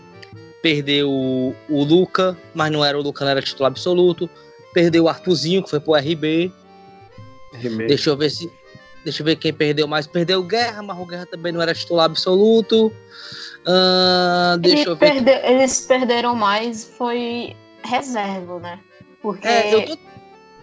[0.62, 4.29] Perdeu o, o Luca, mas não era o Luca, não era titular absoluto.
[4.73, 6.53] Perdeu o Arthurzinho, que foi pro RB.
[7.87, 8.51] Deixa eu ver se.
[9.05, 10.07] Deixa eu ver quem perdeu mais.
[10.07, 12.92] Perdeu o Guerra, mas o Guerra também não era titular absoluto.
[13.66, 15.12] Ah, deixa Ele eu ver.
[15.25, 18.79] perde- Eles perderam mais, foi reserva, né?
[19.21, 19.99] Porque É, tô-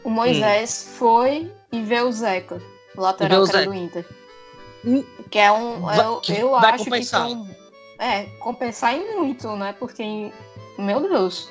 [0.04, 2.62] o Moisés foi e veio o Zeca,
[2.96, 3.66] o lateral o Zeca.
[3.66, 4.06] do Inter.
[4.86, 5.82] Hum, Que é um.
[5.82, 7.28] vai- eu que eu vai acho compensar.
[7.28, 7.56] que foi.
[8.00, 9.76] É, compensar em muito, né?
[9.78, 10.32] Porque,
[10.78, 11.50] meu Deus.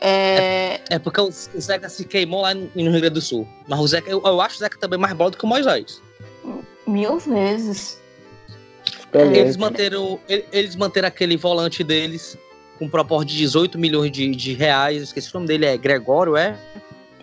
[0.00, 3.48] É, É porque o Zeca se queimou lá no Rio Grande do Sul.
[3.66, 6.02] Mas o Zeca, eu, eu acho o Zeca também mais bola do que o Moisés.
[6.86, 7.98] mil vezes.
[9.14, 12.36] Eles manteram, ele- eles manteram aquele volante deles
[12.78, 14.98] com proposta de 18 milhões de, de reais.
[14.98, 16.58] Eu Esqueci o nome dele, é Gregório, é?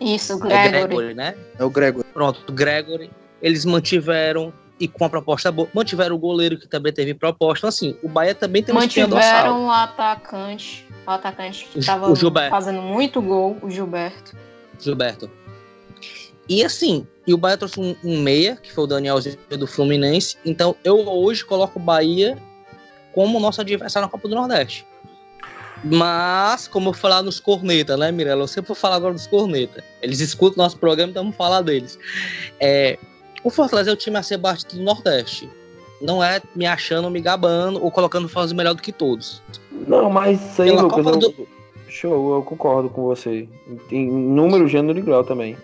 [0.01, 0.71] Isso, É Gregory.
[0.71, 1.35] Gregory, né?
[1.59, 2.03] É o Gregor.
[2.11, 3.11] Pronto, Gregory.
[3.41, 4.51] Eles mantiveram.
[4.79, 5.69] e com a proposta boa.
[5.73, 7.59] Mantiveram o goleiro que também teve proposta.
[7.59, 12.13] Então, assim, o Bahia também tem uma espinha Mantiveram o atacante, o atacante que estava
[12.49, 14.35] fazendo muito gol, o Gilberto.
[14.79, 15.29] Gilberto.
[16.49, 20.35] E assim, e o Bahia trouxe um, um meia, que foi o Danielzinho do Fluminense.
[20.43, 22.37] Então eu hoje coloco o Bahia
[23.13, 24.85] como nosso adversário na Copa do Nordeste.
[25.83, 28.43] Mas, como eu falar nos corneta, né, Mirella?
[28.43, 29.83] Eu sempre vou falar agora dos corneta.
[30.01, 31.97] Eles escutam nosso programa, então vamos falar deles.
[32.59, 32.99] É,
[33.43, 35.49] o Fortaleza é o time a ser batido do Nordeste.
[35.99, 39.41] Não é me achando, me gabando ou colocando fãs melhor do que todos.
[39.87, 41.17] Não, mas isso aí, Pela Lucas, eu...
[41.17, 41.47] do...
[41.87, 43.47] show, eu concordo com você.
[43.91, 45.57] Em número, gênero e grau também.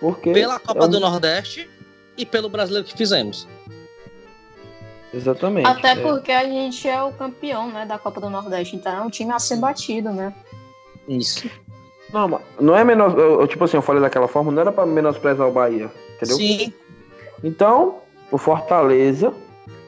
[0.00, 0.90] Porque Pela Copa é um...
[0.90, 1.68] do Nordeste
[2.16, 3.46] e pelo brasileiro que fizemos.
[5.12, 5.66] Exatamente.
[5.66, 5.96] Até é.
[5.96, 9.32] porque a gente é o campeão, né, da Copa do Nordeste, então é um time
[9.32, 10.32] a ser batido, né?
[11.06, 11.50] Isso.
[12.12, 15.48] Não, não é menos, eu, tipo assim, eu falei daquela forma, não era para menosprezar
[15.48, 16.36] o Bahia, entendeu?
[16.36, 16.72] Sim.
[17.42, 17.98] Então,
[18.30, 19.32] o Fortaleza,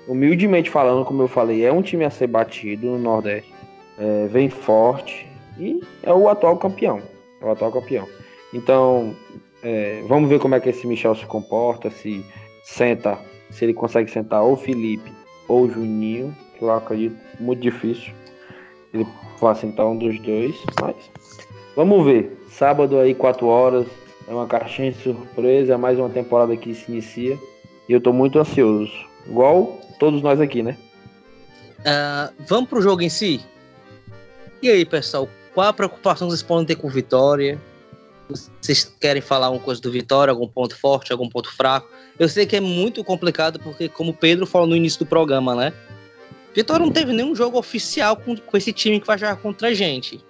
[0.09, 3.53] humildemente falando, como eu falei, é um time a ser batido no Nordeste.
[3.99, 5.27] É, vem forte
[5.59, 7.01] e é o atual campeão.
[7.41, 8.09] É o atual campeão.
[8.53, 9.15] Então,
[9.63, 12.25] é, vamos ver como é que esse Michel se comporta, se
[12.65, 13.19] senta
[13.55, 15.11] se ele consegue sentar ou Felipe
[15.49, 18.13] ou Juninho, que eu acredito muito difícil.
[18.93, 19.07] Ele
[19.41, 20.97] vai sentar um dos dois, mas
[21.75, 22.37] vamos ver.
[22.51, 23.87] Sábado aí, 4 horas,
[24.29, 27.39] é uma caixinha de surpresa, é mais uma temporada que se inicia.
[27.89, 28.93] E eu tô muito ansioso.
[29.27, 30.77] Igual todos nós aqui, né?
[31.81, 33.41] Uh, vamos pro jogo em si?
[34.63, 37.61] E aí, pessoal, qual a preocupação que vocês podem ter com Vitória?
[38.29, 41.89] Vocês querem falar alguma coisa do Vitória, algum ponto forte, algum ponto fraco?
[42.19, 45.55] Eu sei que é muito complicado, porque, como o Pedro falou no início do programa,
[45.55, 45.73] né?
[46.55, 49.75] Vitória não teve nenhum jogo oficial com, com esse time que vai jogar contra a
[49.75, 50.25] gente.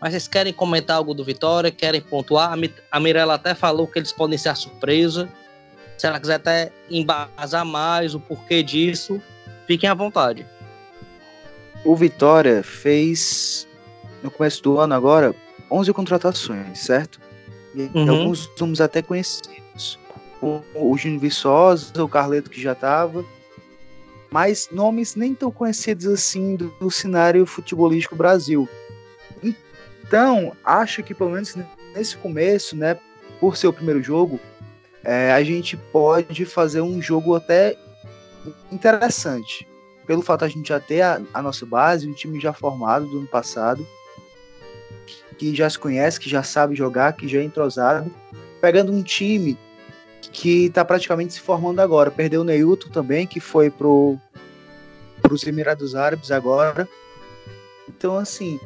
[0.00, 1.70] Mas vocês querem comentar algo do Vitória?
[1.70, 2.56] Querem pontuar?
[2.90, 5.28] A Mirella até falou que eles podem ser a surpresa.
[5.98, 9.20] Se ela quiser até embasar mais o porquê disso,
[9.66, 10.46] fiquem à vontade.
[11.84, 13.66] O Vitória fez,
[14.22, 15.34] no começo do ano agora,
[15.70, 17.20] 11 contratações, certo?
[17.74, 18.10] E uhum.
[18.10, 19.98] alguns somos até conhecidos.
[20.40, 23.24] O, o Júnior Viçosa, o Carleto que já estava,
[24.30, 28.68] mas nomes nem tão conhecidos assim do, do cenário futebolístico Brasil.
[29.42, 31.56] Então, acho que pelo menos
[31.94, 32.98] nesse começo, né,
[33.40, 34.38] por ser o primeiro jogo,
[35.02, 37.76] é, a gente pode fazer um jogo até
[38.70, 39.66] interessante.
[40.06, 43.06] Pelo fato de a gente já ter a, a nossa base, um time já formado
[43.06, 43.86] do ano passado,
[45.38, 48.10] que já se conhece, que já sabe jogar, que já é entrosado,
[48.60, 49.58] pegando um time
[50.32, 52.10] que está praticamente se formando agora.
[52.10, 54.18] Perdeu o Neilton também, que foi pro
[55.30, 56.88] os Emirados Árabes agora.
[57.88, 58.60] Então, assim,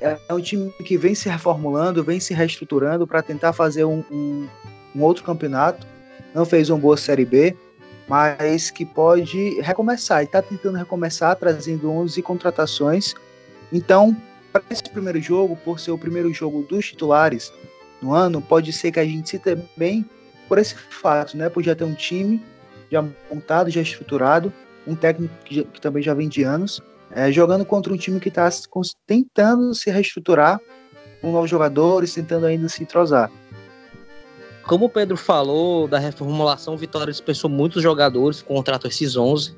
[0.00, 4.46] é um time que vem se reformulando, vem se reestruturando para tentar fazer um, um,
[4.94, 5.86] um, outro campeonato.
[6.34, 7.56] Não fez uma boa Série B,
[8.06, 10.22] mas que pode recomeçar.
[10.22, 13.14] Está tentando recomeçar, trazendo 11 contratações.
[13.72, 14.16] Então,
[14.60, 17.52] para esse primeiro jogo, por ser o primeiro jogo dos titulares
[18.00, 19.40] no ano, pode ser que a gente se
[19.76, 20.04] bem
[20.48, 21.48] por esse fato, né?
[21.48, 22.42] Por já ter um time
[22.90, 24.52] já montado, já estruturado,
[24.86, 28.18] um técnico que, já, que também já vem de anos, é, jogando contra um time
[28.20, 28.48] que está
[29.06, 30.60] tentando se reestruturar,
[31.20, 33.30] com novos jogadores, tentando ainda se entrosar.
[34.62, 39.56] Como o Pedro falou da reformulação, o Vitória dispensou muitos jogadores, contratou esses 11.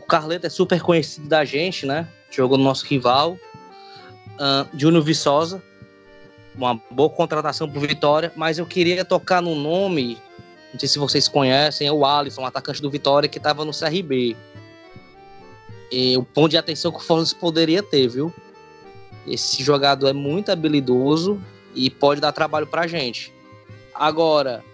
[0.00, 2.08] O Carleto é super conhecido da gente, né?
[2.30, 3.38] Jogou no nosso rival.
[4.38, 5.62] Uh, Júnior Viçosa,
[6.54, 10.18] uma boa contratação para Vitória, mas eu queria tocar no nome,
[10.72, 14.36] não sei se vocês conhecem, é o Alisson, atacante do Vitória que estava no CRB.
[15.92, 18.32] E o ponto de atenção que o Fortaleza poderia ter, viu?
[19.26, 21.40] Esse jogador é muito habilidoso
[21.74, 23.32] e pode dar trabalho para gente.
[23.94, 24.64] Agora,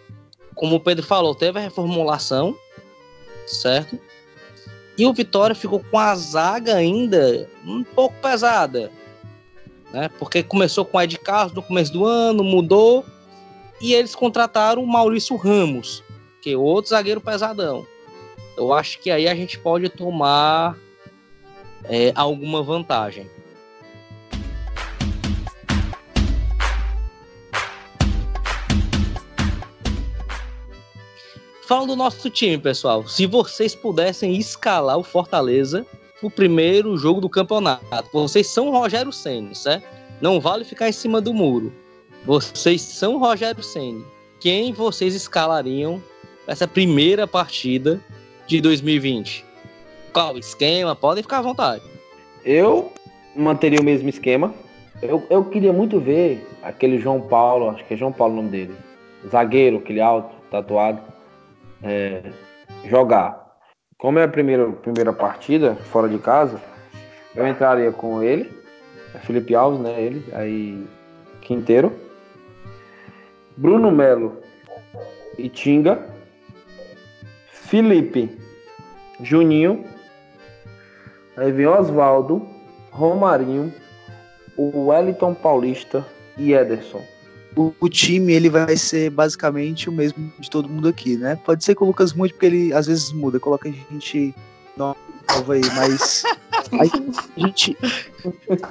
[0.55, 2.57] como o Pedro falou, teve a reformulação,
[3.47, 3.99] certo?
[4.97, 8.91] E o Vitória ficou com a zaga ainda um pouco pesada
[9.97, 10.11] né?
[10.19, 13.03] Porque começou com o Ed Carlos no começo do ano, mudou
[13.81, 16.05] e eles contrataram o Maurício Ramos,
[16.43, 17.87] que é outro zagueiro pesadão.
[18.59, 20.77] Eu acho que aí a gente pode tomar
[21.85, 23.31] é, alguma vantagem.
[31.67, 35.87] Falando do nosso time, pessoal, se vocês pudessem escalar o Fortaleza
[36.27, 37.85] o primeiro jogo do campeonato.
[38.13, 39.87] Vocês são Rogério Ceni, certo?
[40.21, 41.73] Não vale ficar em cima do muro.
[42.25, 44.05] Vocês são Rogério Ceni.
[44.41, 46.03] Quem vocês escalariam
[46.47, 48.01] essa primeira partida
[48.47, 49.45] de 2020?
[50.13, 50.97] Qual esquema?
[50.97, 51.83] Podem ficar à vontade.
[52.45, 52.93] Eu
[53.35, 54.55] manteria o mesmo esquema.
[55.03, 58.49] Eu, eu queria muito ver aquele João Paulo, acho que é João Paulo o nome
[58.49, 58.75] dele.
[59.31, 61.01] Zagueiro, aquele alto, tatuado.
[61.83, 62.23] é,
[62.85, 63.46] jogar.
[63.99, 66.61] Como é a primeira, primeira partida fora de casa,
[67.35, 68.53] eu entraria com ele,
[69.23, 69.99] Felipe Alves, né?
[70.03, 70.87] Ele, aí
[71.41, 71.91] Quinteiro,
[73.57, 74.43] Bruno Melo
[75.39, 76.07] e Tinga,
[77.51, 78.39] Felipe,
[79.23, 79.87] Juninho,
[81.35, 82.47] aí vem Oswaldo,
[82.91, 83.73] Romarinho,
[84.59, 86.05] o Wellington Paulista
[86.37, 87.16] e Ederson.
[87.57, 91.37] O, o, time ele vai ser basicamente o mesmo de todo mundo aqui, né?
[91.43, 94.35] Pode ser que o Lucas mude, porque ele às vezes muda, coloca a gente
[94.77, 94.97] nova
[95.55, 96.23] aí, mas
[96.73, 97.77] a gente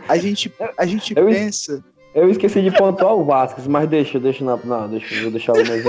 [0.07, 1.83] a gente a gente eu, pensa.
[2.13, 5.67] Eu esqueci de pontuar o Vasco, mas deixa, deixa na, não, deixa, vou deixar o
[5.67, 5.83] mais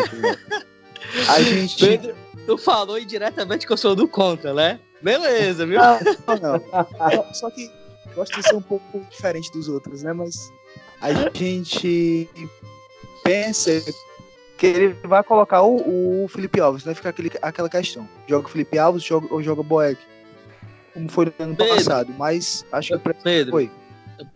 [1.29, 2.15] A gente Pedro,
[2.47, 4.81] tu falou indiretamente que eu sou do contra, né?
[5.03, 5.79] Beleza, viu?
[5.79, 5.99] Não,
[6.41, 7.35] não.
[7.35, 7.71] Só que
[8.15, 10.13] gosto de ser um pouco diferente dos outros, né?
[10.13, 10.51] Mas
[11.01, 12.29] a gente
[13.27, 13.83] pensa
[14.57, 18.09] que ele vai colocar o, o Felipe Alves, vai ficar aquele, aquela questão.
[18.27, 20.01] Joga o Felipe Alves joga, ou joga o Boeck.
[20.95, 22.15] Como foi no ano Pedro, passado.
[22.17, 23.71] Mas acho que Pedro, foi.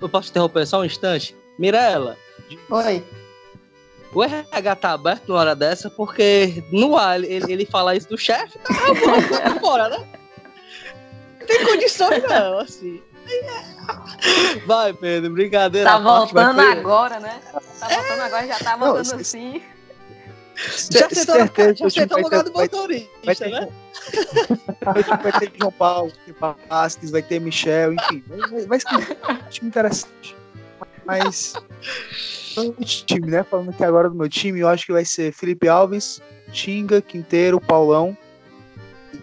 [0.01, 1.35] Eu posso interromper só um instante?
[1.59, 2.17] Mirela.
[2.71, 3.03] Oi.
[4.13, 8.19] O RH tá aberto na hora dessa, porque no ar ele, ele fala isso do
[8.19, 10.07] chefe, tá fora, né?
[11.39, 13.01] Não tem condições não, assim.
[14.67, 15.91] Vai, Pedro, brincadeira.
[15.91, 17.41] Tá voltando agora, né?
[17.79, 19.63] Tá voltando agora, já tá voltando não, assim.
[20.91, 23.69] Já sentou, certeza, já sentou no lugar do motorista, vai ter, né?
[25.23, 28.23] vai ter João Paulo, vai ter Vasquez, vai ter Michel, enfim.
[28.27, 30.37] Vai, vai ser um time interessante.
[31.07, 31.55] Mas,
[32.55, 33.43] falando de time, né?
[33.43, 36.21] Falando aqui agora do meu time, eu acho que vai ser Felipe Alves,
[36.53, 38.17] Tinga, Quinteiro, Paulão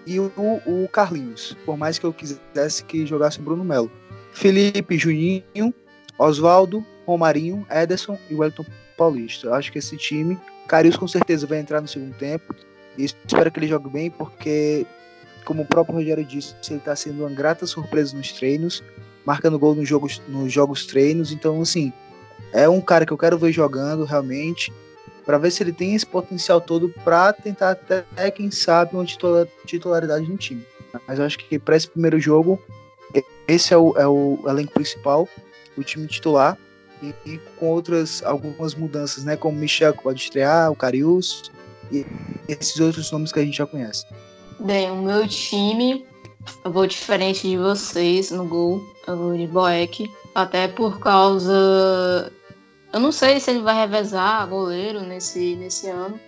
[0.05, 0.31] e o,
[0.65, 1.55] o Carlinhos.
[1.65, 3.91] Por mais que eu quisesse que jogasse o Bruno Melo.
[4.33, 5.73] Felipe, Juninho,
[6.17, 8.65] Oswaldo, Romarinho, Ederson e Wellington
[8.97, 9.47] Paulista.
[9.47, 12.53] Eu acho que esse time Carius com certeza vai entrar no segundo tempo.
[12.97, 14.85] E espero que ele jogue bem, porque,
[15.45, 18.83] como o próprio Rogério disse, ele está sendo uma grata surpresa nos treinos,
[19.25, 21.31] marcando gol nos jogos, nos jogos treinos.
[21.31, 21.93] Então, assim,
[22.51, 24.73] é um cara que eu quero ver jogando realmente,
[25.27, 29.05] para ver se ele tem esse potencial todo para tentar até, quem sabe, uma
[29.65, 30.65] titularidade no time.
[31.05, 32.57] Mas eu acho que para esse primeiro jogo,
[33.45, 35.27] esse é o, é o elenco principal,
[35.77, 36.57] o time titular
[37.03, 39.35] e, e, com outras algumas mudanças, né?
[39.35, 41.51] Como Michel que pode estrear, o Carius
[41.91, 42.05] e
[42.47, 44.05] esses outros nomes que a gente já conhece.
[44.61, 46.05] Bem, o meu time,
[46.63, 52.31] eu vou diferente de vocês no gol, eu vou de Boeck, até por causa.
[52.97, 56.19] Eu não sei se ele vai revezar goleiro nesse, nesse ano,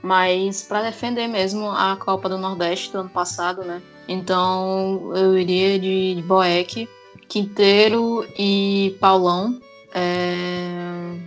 [0.00, 3.82] mas para defender mesmo a Copa do Nordeste do ano passado, né?
[4.08, 6.88] Então eu iria de, de Boeck,
[7.28, 9.60] Quinteiro e Paulão
[9.94, 11.18] é...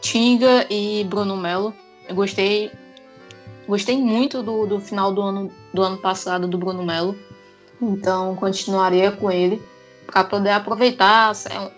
[0.00, 1.74] Tinga e Bruno Melo.
[2.08, 2.72] Eu gostei,
[3.68, 7.14] gostei muito do, do final do ano, do ano passado do Bruno Melo.
[7.82, 9.62] Então continuaria com ele
[10.06, 11.34] para poder aproveitar,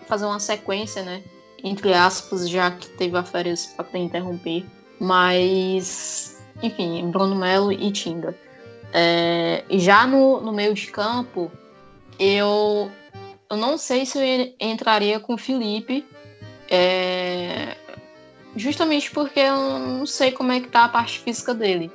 [0.07, 1.25] fazer uma sequência, né?
[1.63, 4.65] Entre aspas, já que teve a férias para poder interromper.
[5.01, 8.35] Mas, enfim, Bruno Melo e Tinga.
[8.93, 11.51] É, já no, no meio de campo,
[12.19, 12.91] eu
[13.51, 16.05] eu não sei se eu entraria com o Felipe.
[16.71, 17.77] É...
[18.55, 21.91] Justamente porque eu não sei como é que tá a parte física dele.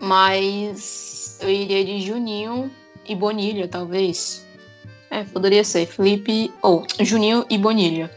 [0.00, 2.70] Mas eu iria de Juninho
[3.04, 4.46] e Bonilha, talvez.
[5.10, 5.86] É, poderia ser.
[5.86, 6.52] Felipe.
[6.62, 8.10] Ou Juninho e Bonilha.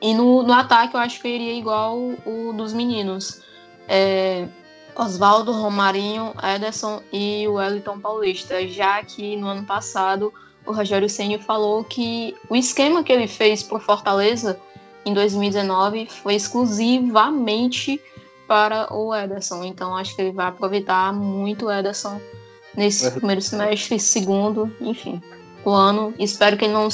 [0.00, 3.42] E no, no ataque eu acho que eu iria igual o dos meninos.
[3.88, 4.46] É,
[4.94, 8.66] Oswaldo, Romarinho, Ederson e o Wellington Paulista.
[8.66, 10.32] Já que no ano passado
[10.66, 14.58] o Rogério Ceni falou que o esquema que ele fez para Fortaleza
[15.04, 18.00] em 2019 foi exclusivamente
[18.46, 19.64] para o Ederson.
[19.64, 22.20] Então acho que ele vai aproveitar muito o Ederson
[22.76, 23.10] nesse é.
[23.10, 25.22] primeiro semestre, segundo, enfim,
[25.64, 26.14] o ano.
[26.18, 26.88] Espero que ele não,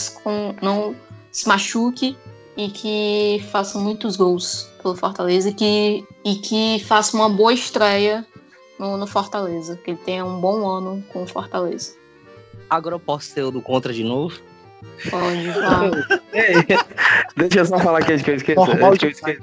[0.62, 0.94] não
[1.30, 2.16] se machuque
[2.56, 8.24] e que faça muitos gols pelo Fortaleza e que, e que faça uma boa estreia
[8.78, 11.94] no, no Fortaleza, que ele tenha um bom ano com o Fortaleza.
[12.68, 14.38] Agora eu posso ser o do contra de novo?
[15.10, 15.90] Pode, vai.
[17.36, 18.60] Deixa eu só falar aqui antes que eu esqueça.
[18.60, 19.42] Antes que eu esqueça.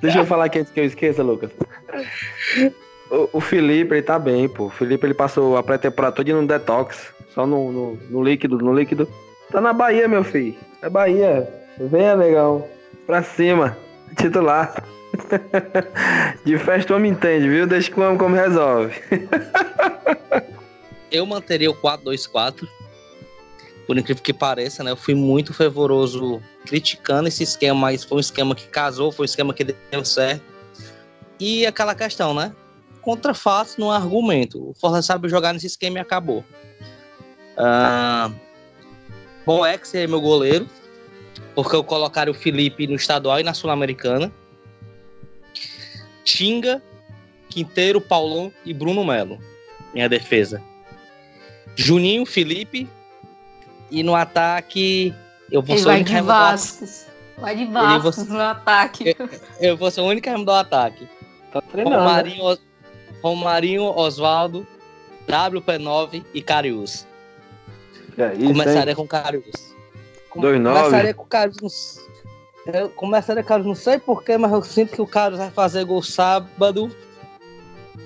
[0.00, 1.50] Deixa eu falar aqui antes que eu esqueça, Lucas.
[3.10, 4.66] O, o Felipe, ele tá bem, pô.
[4.66, 7.12] O Felipe, ele passou a pré-temporada toda no detox.
[7.34, 9.08] Só no, no, no, líquido, no líquido.
[9.50, 10.56] Tá na Bahia, meu filho.
[10.82, 11.63] É Bahia.
[11.78, 12.66] Venha, negão.
[13.06, 13.76] Pra cima.
[14.16, 14.84] Titular.
[16.44, 17.66] De festa o homem entende, viu?
[17.66, 18.94] Deixa que o homem como resolve.
[21.10, 22.66] eu manteria o 4-2-4.
[23.86, 24.90] Por incrível que pareça, né?
[24.90, 29.26] Eu fui muito fervoroso criticando esse esquema, mas foi um esquema que casou, foi um
[29.26, 30.42] esquema que deu certo.
[31.38, 32.52] E aquela questão, né?
[33.04, 34.70] contra fatos no argumento.
[34.70, 36.42] O Fortaleza sabe jogar nesse esquema e acabou.
[37.56, 38.34] Uh,
[39.44, 40.66] Boex é meu goleiro,
[41.54, 44.32] porque eu colocaria o Felipe no estadual e na Sul-Americana.
[46.24, 46.82] Tinga,
[47.48, 49.38] Quinteiro, Paulão e Bruno Melo.
[49.92, 50.60] Minha defesa.
[51.76, 52.88] Juninho, Felipe.
[53.90, 55.14] E no ataque,
[55.50, 57.06] eu vou ser o único de Vasquez.
[57.38, 59.14] Vai de Vasquez no ataque.
[59.60, 61.08] Eu, eu, vou ser o único remo do ataque.
[61.52, 61.96] Tá treinando.
[61.96, 62.02] Né?
[62.02, 62.58] Romarinho,
[63.22, 64.66] Romarinho Oswaldo,
[65.28, 67.06] WP9 e Carius.
[68.18, 68.96] É isso, Começaria hein?
[68.96, 69.73] com Carius.
[70.40, 70.74] 2-9.
[70.74, 72.00] Começaria com o Carius.
[72.66, 75.50] Eu começaria com o Carius, não sei porquê, mas eu sinto que o Carius vai
[75.50, 76.90] fazer gol sábado.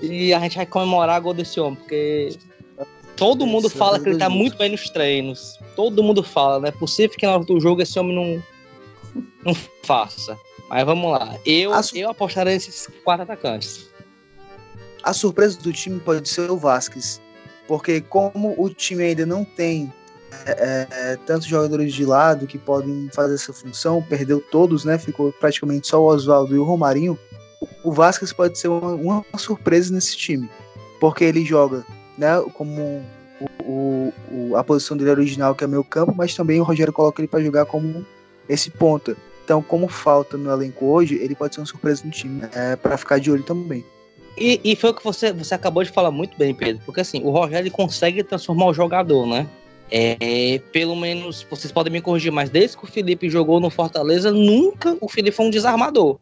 [0.02, 2.36] E a gente vai comemorar gol desse homem, porque
[3.16, 5.58] todo mundo fala que ele tá muito bem nos treinos.
[5.74, 9.54] Todo mundo fala, não é possível que na hora do jogo esse homem não, não
[9.82, 10.38] faça.
[10.68, 11.36] Mas vamos lá.
[11.44, 13.88] Eu, eu apostaria nesses quatro atacantes.
[15.02, 17.20] A surpresa do time pode ser o Vasquez,
[17.66, 19.92] porque como o time ainda não tem
[20.46, 24.98] é, é, tantos jogadores de lado que podem fazer essa função, perdeu todos, né?
[24.98, 27.18] Ficou praticamente só o Oswaldo e o Romarinho.
[27.82, 30.48] O Vasquez pode ser uma, uma surpresa nesse time,
[31.00, 31.84] porque ele joga,
[32.16, 32.40] né?
[32.54, 33.02] Como
[33.64, 37.20] o, o- a posição dele original que é meio campo, mas também o Rogério coloca
[37.20, 38.04] ele para jogar como
[38.48, 39.16] esse ponta.
[39.44, 42.96] Então, como falta no elenco hoje, ele pode ser uma surpresa no time, é, para
[42.98, 43.84] ficar de olho também.
[44.36, 46.80] E, e foi o que você, você acabou de falar muito bem, Pedro.
[46.84, 49.48] Porque assim, o Rogério consegue transformar o jogador, né?
[49.90, 54.30] É, pelo menos, vocês podem me corrigir, mas desde que o Felipe jogou no Fortaleza,
[54.30, 56.18] nunca o Felipe foi um desarmador.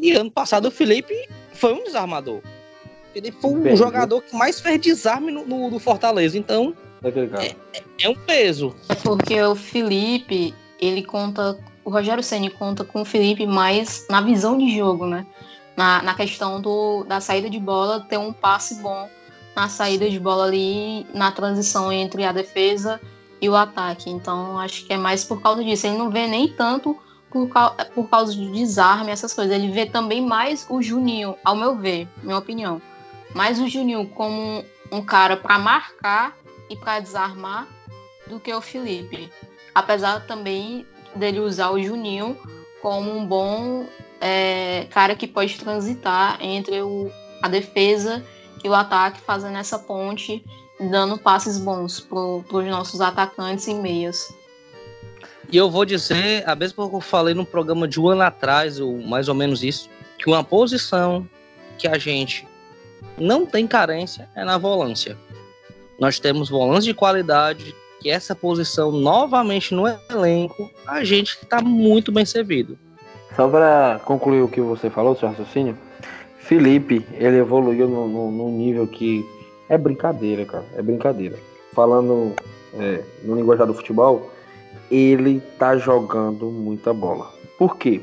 [0.00, 1.14] E ano passado o Felipe
[1.52, 2.38] foi um desarmador.
[2.38, 6.38] O Felipe foi o Bem, jogador que mais fez desarme no, no, no Fortaleza.
[6.38, 7.56] Então, Daquele cara.
[8.00, 8.74] é um peso.
[8.88, 11.58] É porque o Felipe, ele conta.
[11.84, 15.26] O Rogério Ceni conta com o Felipe mais na visão de jogo, né?
[15.76, 19.08] Na, na questão do, da saída de bola, ter um passe bom
[19.54, 23.00] na saída de bola ali, na transição entre a defesa
[23.40, 24.08] e o ataque.
[24.10, 25.86] Então, acho que é mais por causa disso.
[25.86, 26.96] Ele não vê nem tanto
[27.30, 27.48] por,
[27.94, 29.54] por causa de desarme, essas coisas.
[29.54, 32.80] Ele vê também mais o Juninho, ao meu ver, minha opinião.
[33.34, 36.36] Mais o Juninho como um cara para marcar
[36.68, 37.66] e para desarmar
[38.26, 39.30] do que o Felipe.
[39.74, 42.36] Apesar também dele usar o Juninho
[42.80, 43.86] como um bom
[44.20, 47.10] é, cara que pode transitar entre o,
[47.42, 48.24] a defesa
[48.64, 50.44] e o ataque, fazendo essa ponte,
[50.80, 54.34] dando passes bons para os nossos atacantes e meias.
[55.50, 58.22] E eu vou dizer, a mesma coisa que eu falei no programa de um ano
[58.22, 61.28] atrás, ou mais ou menos isso, que uma posição
[61.76, 62.46] que a gente
[63.18, 65.16] não tem carência é na volância.
[65.98, 72.10] Nós temos volantes de qualidade, que essa posição novamente no elenco, a gente está muito
[72.10, 72.78] bem servido.
[73.36, 75.78] Só para concluir o que você falou, seu raciocínio,
[76.52, 79.26] Felipe, ele evoluiu no nível que
[79.70, 80.66] é brincadeira, cara.
[80.76, 81.34] É brincadeira.
[81.72, 82.34] Falando
[82.74, 84.30] é, no linguajar do futebol,
[84.90, 87.30] ele tá jogando muita bola.
[87.56, 88.02] Por quê?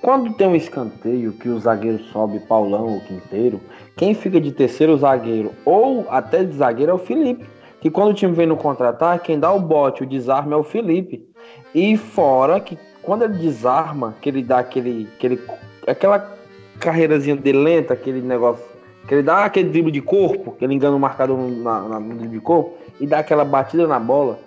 [0.00, 3.60] Quando tem um escanteio que o zagueiro sobe Paulão ou Quinteiro,
[3.94, 7.44] quem fica de terceiro zagueiro ou até de zagueiro é o Felipe.
[7.82, 10.64] Que quando o time vem no contra-ataque, quem dá o bote, o desarme é o
[10.64, 11.28] Felipe.
[11.74, 15.38] E fora que quando ele desarma, que ele dá aquele, aquele
[15.86, 16.35] aquela
[16.78, 18.64] carreirazinha de lenta, aquele negócio,
[19.06, 22.14] que ele dá aquele drible de corpo, que ele engana o marcador na, na- no
[22.14, 24.38] drible de corpo e dá aquela batida na bola.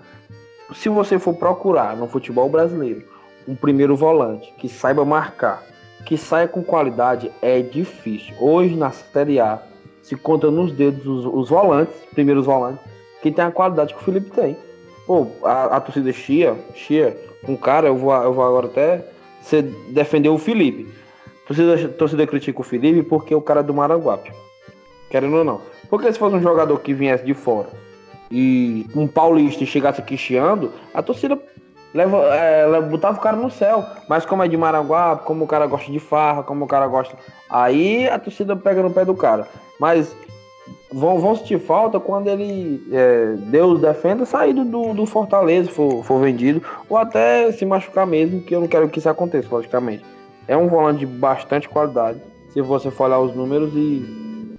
[0.73, 3.03] Se você for procurar no futebol brasileiro
[3.47, 5.63] um primeiro volante que saiba marcar,
[6.05, 8.33] que saia com qualidade, é difícil.
[8.39, 9.59] Hoje na Série A
[10.03, 12.83] se conta nos dedos os, os volantes, primeiros volantes,
[13.21, 14.55] que tem a qualidade que o Felipe tem.
[15.05, 19.03] Pô, a, a torcida chia, chia, com cara, eu vou, eu vou agora até
[19.41, 20.87] você defender o Felipe.
[21.49, 24.31] A torcida, critica o Felipe porque o cara é do Maranguape.
[25.09, 25.61] Querendo ou não.
[25.89, 27.69] Porque se fosse um jogador que viesse de fora
[28.31, 31.39] e um paulista chegasse aqui chiando, a torcida
[31.91, 33.83] leva, é, botava o cara no céu.
[34.07, 37.17] Mas como é de Maranguape, como o cara gosta de farra, como o cara gosta.
[37.49, 39.47] Aí a torcida pega no pé do cara.
[39.79, 40.15] Mas
[40.91, 46.21] vão, vão sentir falta quando ele, é, Deus defenda, sair do, do Fortaleza, for, for
[46.21, 50.03] vendido, ou até se machucar mesmo, que eu não quero que isso aconteça, logicamente.
[50.49, 52.19] É um volante de bastante qualidade,
[52.51, 54.57] se você for olhar os números e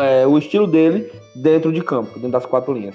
[0.00, 2.94] é, o estilo dele dentro de campo, dentro das quatro linhas.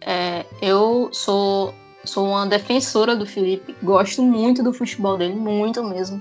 [0.00, 6.18] É, eu sou, sou uma defensora do Felipe, gosto muito do futebol dele, muito mesmo.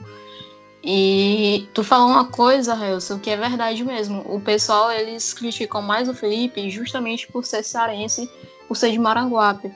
[0.84, 4.26] E tu falou uma coisa, Helson, que é verdade mesmo.
[4.26, 8.30] O pessoal, eles criticam mais o Felipe justamente por ser cearense,
[8.68, 9.72] por ser de Maranguape.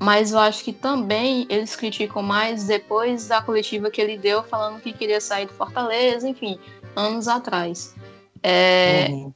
[0.00, 4.80] Mas eu acho que também eles criticam mais depois da coletiva que ele deu, falando
[4.80, 6.58] que queria sair do Fortaleza, enfim,
[6.96, 7.94] anos atrás.
[8.42, 9.32] É, uhum.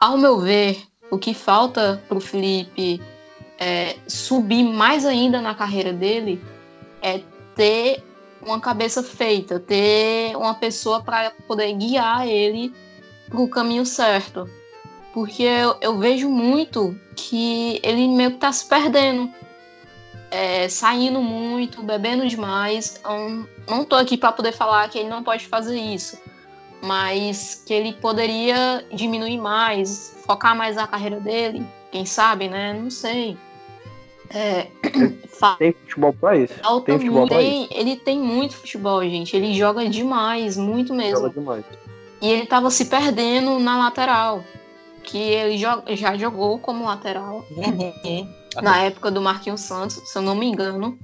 [0.00, 3.00] Ao meu ver, o que falta para o Felipe
[3.58, 6.42] é, subir mais ainda na carreira dele
[7.02, 7.20] é
[7.54, 8.02] ter
[8.42, 12.72] uma cabeça feita, ter uma pessoa para poder guiar ele
[13.28, 14.48] para o caminho certo.
[15.12, 19.30] Porque eu, eu, vejo muito que ele meio que está se perdendo,
[20.30, 23.00] é, saindo muito, bebendo demais.
[23.04, 26.18] Eu não estou aqui para poder falar que ele não pode fazer isso,
[26.82, 32.72] mas que ele poderia diminuir mais, focar mais na carreira dele, quem sabe, né?
[32.72, 33.36] Não sei.
[34.32, 34.68] É,
[35.58, 36.54] tem futebol pra isso.
[36.84, 37.72] Tem futebol pra tem, isso.
[37.74, 39.36] Ele tem muito futebol, gente.
[39.36, 41.22] Ele joga demais, muito mesmo.
[41.22, 41.64] Joga demais.
[42.22, 44.44] E ele tava se perdendo na lateral.
[45.02, 47.44] Que ele já jogou como lateral.
[47.50, 48.28] Uhum.
[48.56, 50.98] Na época do Marquinhos Santos, se eu não me engano.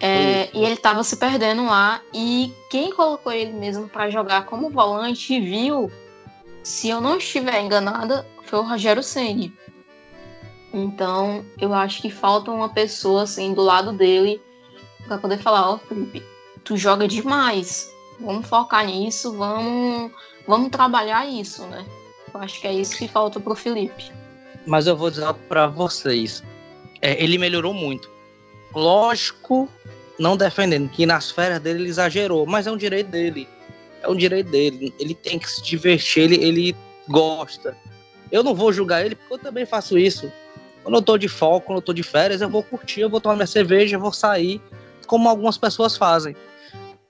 [0.00, 2.00] É, e ele tava se perdendo lá.
[2.12, 5.92] E quem colocou ele mesmo para jogar como volante viu,
[6.62, 9.52] se eu não estiver enganada, foi o Rogério Senni.
[10.72, 14.40] Então, eu acho que falta uma pessoa assim do lado dele
[15.06, 16.22] para poder falar, ó, oh, Felipe,
[16.64, 17.92] tu joga demais.
[18.18, 20.12] Vamos focar nisso, vamos,
[20.46, 21.84] vamos trabalhar isso, né?
[22.32, 24.12] Eu acho que é isso que falta pro Felipe.
[24.66, 26.42] Mas eu vou dizer para vocês.
[27.00, 28.10] É, ele melhorou muito.
[28.74, 29.68] Lógico,
[30.18, 33.48] não defendendo que nas férias dele ele exagerou, mas é um direito dele.
[34.02, 34.94] É um direito dele.
[34.98, 36.76] Ele tem que se divertir, ele, ele
[37.08, 37.76] gosta.
[38.30, 40.30] Eu não vou julgar ele porque eu também faço isso.
[40.82, 43.20] Quando eu tô de folga, quando eu tô de férias, eu vou curtir, eu vou
[43.20, 44.60] tomar minha cerveja, eu vou sair,
[45.06, 46.34] como algumas pessoas fazem.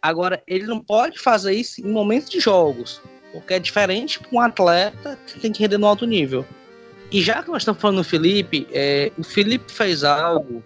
[0.03, 4.40] Agora, ele não pode fazer isso em momentos de jogos, porque é diferente para um
[4.40, 6.44] atleta que tem que render no alto nível.
[7.11, 10.62] E já que nós estamos falando do Felipe, é, o Felipe fez algo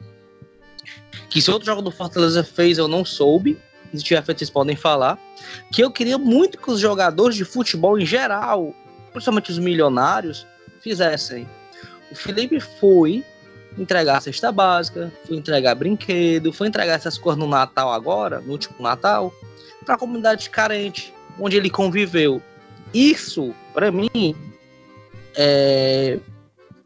[1.30, 3.58] que se outro jogo do Fortaleza fez, eu não soube.
[3.92, 5.18] Se tiver feito, vocês podem falar.
[5.72, 8.74] Que eu queria muito que os jogadores de futebol em geral,
[9.12, 10.46] principalmente os milionários,
[10.80, 11.48] fizessem.
[12.10, 13.24] O Felipe foi
[13.78, 18.52] entregar a cesta básica, foi entregar brinquedo, foi entregar essas coisas no Natal agora, no
[18.52, 19.32] último Natal,
[19.84, 22.42] para a comunidade carente, onde ele conviveu.
[22.92, 24.36] Isso, para mim,
[25.34, 26.18] é,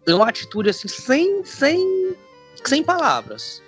[0.08, 2.16] é uma atitude assim, sem, sem,
[2.64, 3.62] sem palavras.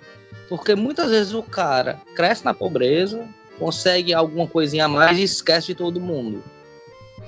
[0.49, 3.27] Porque muitas vezes o cara cresce na pobreza,
[3.57, 6.43] consegue alguma coisinha a mais e esquece de todo mundo.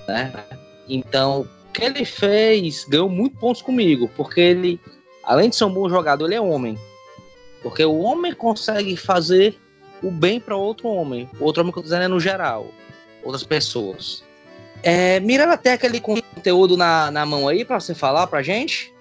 [0.07, 0.33] Né?
[0.89, 4.79] Então, que ele fez ganhou muito pontos comigo, porque ele,
[5.23, 6.77] além de ser um bom jogador, ele é homem.
[7.61, 9.57] Porque o homem consegue fazer
[10.01, 11.29] o bem para outro homem.
[11.39, 12.67] O outro homem que eu tô dizendo é no geral,
[13.23, 14.23] outras pessoas.
[14.83, 18.92] É, Miranda, tem aquele conteúdo na, na mão aí para você falar pra gente?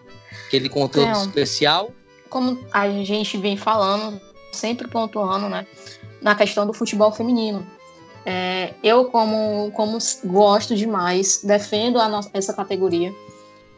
[0.52, 1.22] Aquele conteúdo Não.
[1.22, 1.92] especial?
[2.28, 4.20] Como a gente vem falando,
[4.52, 5.66] sempre pontuando, né?
[6.20, 7.66] Na questão do futebol feminino.
[8.26, 9.96] É, eu, como, como
[10.26, 13.14] gosto demais, defendo nossa, essa categoria.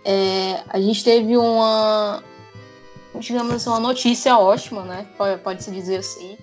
[0.04, 2.24] É, a gente teve uma,
[3.20, 5.06] digamos assim, uma notícia ótima, né?
[5.16, 6.36] Pode, pode se dizer assim,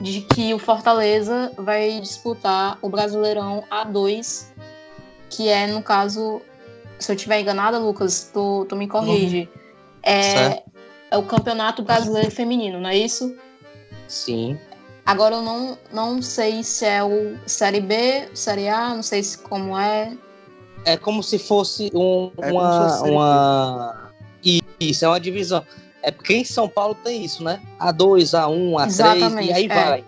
[0.00, 4.46] de que o Fortaleza vai disputar o Brasileirão A2,
[5.30, 6.42] que é, no caso,
[7.02, 9.48] se eu estiver enganada, Lucas, tu, tu me corrige.
[9.52, 9.60] Uhum.
[10.02, 10.62] É,
[11.10, 13.36] é o Campeonato Brasileiro Feminino, não é isso?
[14.08, 14.58] Sim.
[15.04, 19.38] Agora eu não, não sei se é o Série B, Série A, não sei se
[19.38, 20.16] como é.
[20.84, 22.90] É como se fosse um, é uma.
[22.90, 24.10] Se fosse uma...
[24.80, 25.64] Isso, é uma divisão.
[26.02, 27.60] É porque em São Paulo tem isso, né?
[27.80, 29.68] A2, A1, A3, Exatamente, e aí é.
[29.68, 30.04] vai.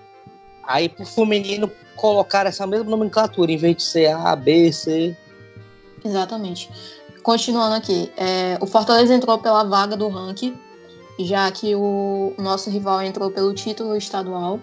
[0.64, 5.16] Aí pro feminino colocar essa mesma nomenclatura, em vez de ser A, B, C.
[6.04, 6.70] Exatamente.
[7.22, 10.54] Continuando aqui, é, o Fortaleza entrou pela vaga do ranking,
[11.18, 14.60] já que o nosso rival entrou pelo título estadual.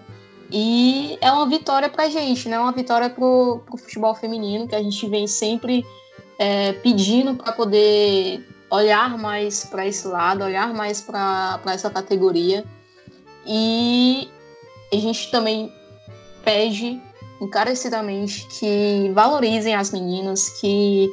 [0.50, 2.58] E é uma vitória pra gente, né?
[2.58, 5.84] Uma vitória pro, pro futebol feminino, que a gente vem sempre
[6.38, 12.64] é, pedindo para poder olhar mais para esse lado, olhar mais para essa categoria.
[13.46, 14.28] E
[14.92, 15.72] a gente também
[16.44, 17.00] pede
[17.40, 21.10] encarecidamente que valorizem as meninas, que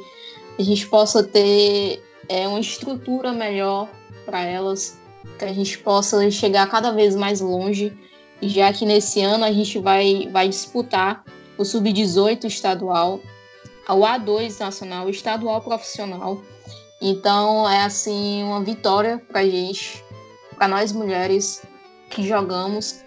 [0.60, 3.88] a gente possa ter é, uma estrutura melhor
[4.26, 4.98] para elas,
[5.38, 7.96] que a gente possa chegar cada vez mais longe.
[8.42, 11.24] Já que nesse ano a gente vai, vai disputar
[11.56, 13.20] o Sub-18 estadual,
[13.88, 16.42] o A2 nacional, o estadual profissional.
[17.00, 20.04] Então é assim uma vitória para a gente,
[20.56, 21.62] para nós mulheres
[22.10, 23.02] que jogamos,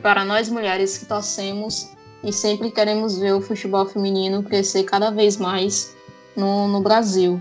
[0.00, 1.90] para nós mulheres que torcemos.
[2.22, 5.96] E sempre queremos ver o futebol feminino crescer cada vez mais
[6.36, 7.40] no, no Brasil.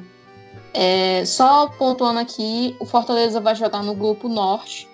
[0.74, 4.88] É, só pontuando aqui, o Fortaleza vai jogar no grupo Norte,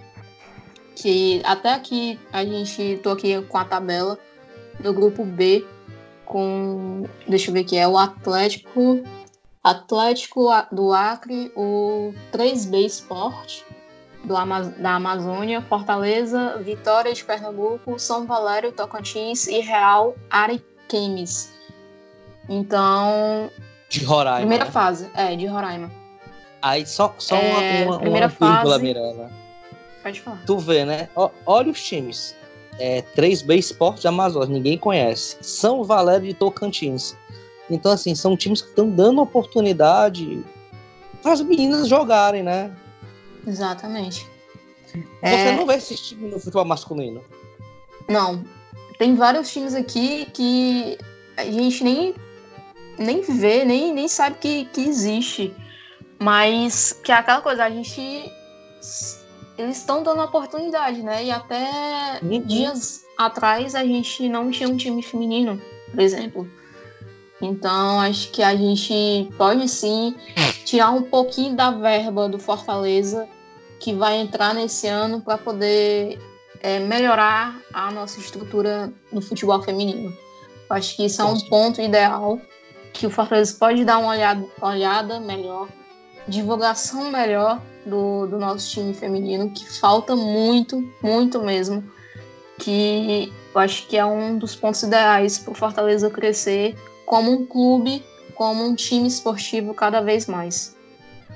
[0.95, 4.18] que até aqui a gente tô aqui com a tabela
[4.80, 5.66] do grupo B
[6.26, 9.02] com deixa eu ver aqui é o Atlético
[9.64, 13.64] Atlético do Acre, o 3B Sport
[14.24, 14.34] do
[14.82, 21.54] da Amazônia, Fortaleza, Vitória de Pernambuco, São Valério, Tocantins e Real Ariquemes.
[22.50, 23.50] Então.
[23.90, 24.40] De Roraima.
[24.40, 24.72] Primeira né?
[24.72, 25.92] fase, é, de Roraima.
[26.62, 28.84] Aí só, só É, uma, uma, primeira uma vírgula, fase.
[28.84, 29.32] Mirella.
[30.04, 30.42] Pode falar.
[30.46, 31.10] Tu vê, né?
[31.16, 32.36] Ó, olha os times.
[32.80, 35.38] É, 3B Esporte de Amazonas, ninguém conhece.
[35.42, 37.16] São Valério de Tocantins.
[37.70, 40.44] Então, assim, são times que estão dando oportunidade
[41.22, 42.72] para as meninas jogarem, né?
[43.46, 44.26] Exatamente.
[44.94, 45.56] Você É.
[45.56, 47.22] não vê esses times no futebol masculino.
[48.08, 48.44] Não,
[48.98, 50.98] tem vários times aqui que
[51.36, 52.14] a gente nem,
[52.98, 55.54] nem vê, nem, nem sabe que, que existe.
[56.20, 58.32] Mas que é aquela coisa, a gente.
[59.58, 61.26] Eles estão dando oportunidade, né?
[61.26, 62.41] E até Uhum.
[62.41, 66.48] dias atrás a gente não tinha um time feminino, por exemplo.
[67.41, 70.16] Então acho que a gente pode sim
[70.66, 73.28] tirar um pouquinho da verba do Fortaleza
[73.80, 76.20] que vai entrar nesse ano para poder
[76.62, 80.16] é, melhorar a nossa estrutura no futebol feminino.
[80.70, 82.39] Acho que isso é um ponto ideal
[82.94, 85.68] que o Fortaleza pode dar uma olhada, olhada melhor,
[86.28, 91.84] divulgação melhor do, do nosso time feminino, que falta muito, muito mesmo.
[92.60, 96.76] Que eu acho que é um dos pontos ideais para o Fortaleza crescer
[97.06, 98.04] como um clube,
[98.36, 100.76] como um time esportivo cada vez mais.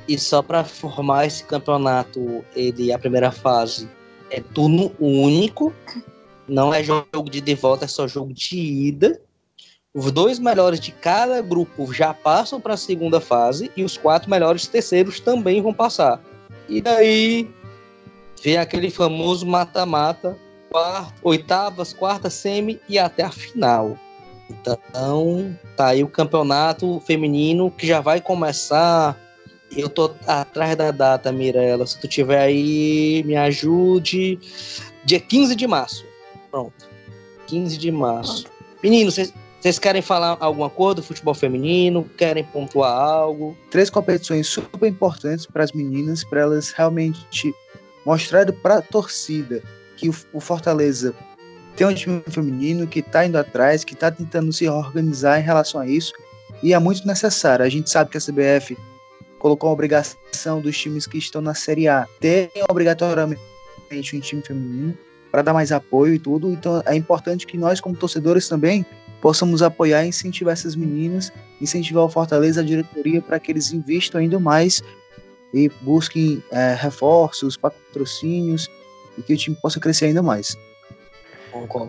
[0.07, 3.89] E só para formar esse campeonato, ele a primeira fase
[4.29, 5.73] é turno único,
[6.47, 9.21] não é jogo de de volta, é só jogo de ida.
[9.93, 14.29] Os dois melhores de cada grupo já passam para a segunda fase e os quatro
[14.29, 16.21] melhores terceiros também vão passar.
[16.69, 17.49] E daí
[18.41, 20.37] vem aquele famoso mata-mata,
[20.69, 23.97] quarta- oitavas, quartas, semi e até a final.
[24.49, 29.17] Então, tá aí o campeonato feminino que já vai começar
[29.75, 31.87] eu tô atrás da data, Mirella.
[31.87, 34.37] Se tu tiver aí, me ajude.
[35.05, 36.05] Dia 15 de março.
[36.49, 36.73] Pronto.
[37.47, 38.47] 15 de março.
[38.83, 42.09] Meninos, vocês- vocês querem falar alguma coisa do futebol feminino?
[42.17, 43.55] Querem pontuar algo?
[43.69, 47.53] Três competições super importantes para as meninas, para elas realmente
[48.03, 49.61] mostrarem para a torcida
[49.97, 51.13] que o, Fortaleza
[51.75, 55.79] tem um time feminino que está indo atrás, que está tentando se organizar em relação
[55.79, 56.11] a isso,
[56.63, 57.63] e é muito necessário.
[57.63, 58.75] A gente sabe que a CBF
[59.37, 63.39] colocou a obrigação dos times que estão na Série A terem obrigatoriamente
[63.91, 64.97] um time feminino
[65.31, 66.51] para dar mais apoio e tudo.
[66.51, 68.85] Então é importante que nós, como torcedores, também
[69.21, 74.19] possamos apoiar e incentivar essas meninas, incentivar o Fortaleza, a diretoria, para que eles investam
[74.19, 74.81] ainda mais
[75.53, 78.69] e busquem é, reforços, patrocínios
[79.17, 80.57] e que o time possa crescer ainda mais.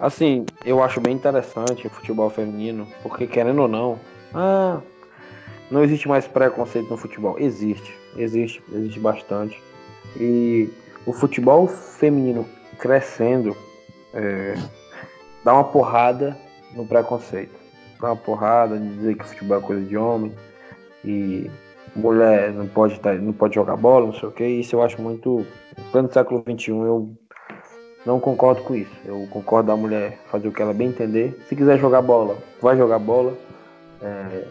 [0.01, 3.99] Assim, eu acho bem interessante o futebol feminino, porque querendo ou não,
[4.35, 4.81] ah,
[5.71, 7.39] não existe mais preconceito no futebol.
[7.39, 9.63] Existe, existe, existe bastante.
[10.17, 10.69] E
[11.07, 12.47] o futebol feminino
[12.79, 13.57] crescendo
[14.13, 14.55] é,
[15.45, 16.37] dá uma porrada
[16.75, 17.55] no preconceito.
[18.01, 20.33] Dá uma porrada de dizer que futebol é coisa de homem
[21.05, 21.51] e
[21.95, 24.45] mulher não pode, tá, não pode jogar bola, não sei o que.
[24.45, 25.47] Isso eu acho muito.
[25.93, 27.11] No século XXI, eu
[28.05, 28.93] não concordo com isso.
[29.05, 31.41] Eu concordo da mulher fazer o que ela bem entender.
[31.49, 33.37] Se quiser jogar bola, vai jogar bola.
[34.01, 34.45] É,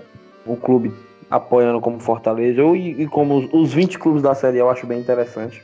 [0.46, 0.94] o clube
[1.30, 4.86] apoiando como Fortaleza ou, e, e como os, os 20 clubes da série eu acho
[4.88, 5.64] bem interessante.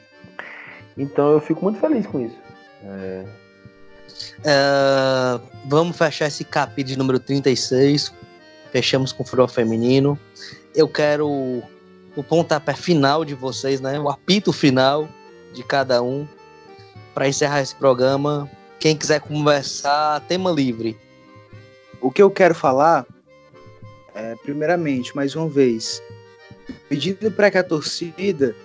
[0.98, 2.38] Então eu fico muito feliz com isso.
[2.84, 3.26] É,
[4.44, 8.14] É, vamos fechar esse capítulo de número 36.
[8.72, 10.20] Fechamos com o futebol feminino.
[10.76, 11.28] Eu quero
[12.16, 14.00] o pontapé final de vocês, né?
[14.00, 15.08] O apito final
[15.54, 16.28] de cada um.
[17.14, 18.50] Para encerrar esse programa.
[18.80, 20.98] Quem quiser conversar, tema livre.
[22.00, 23.06] O que eu quero falar
[24.18, 26.02] é, primeiramente, mais uma vez,
[26.90, 28.56] pedindo para que a torcida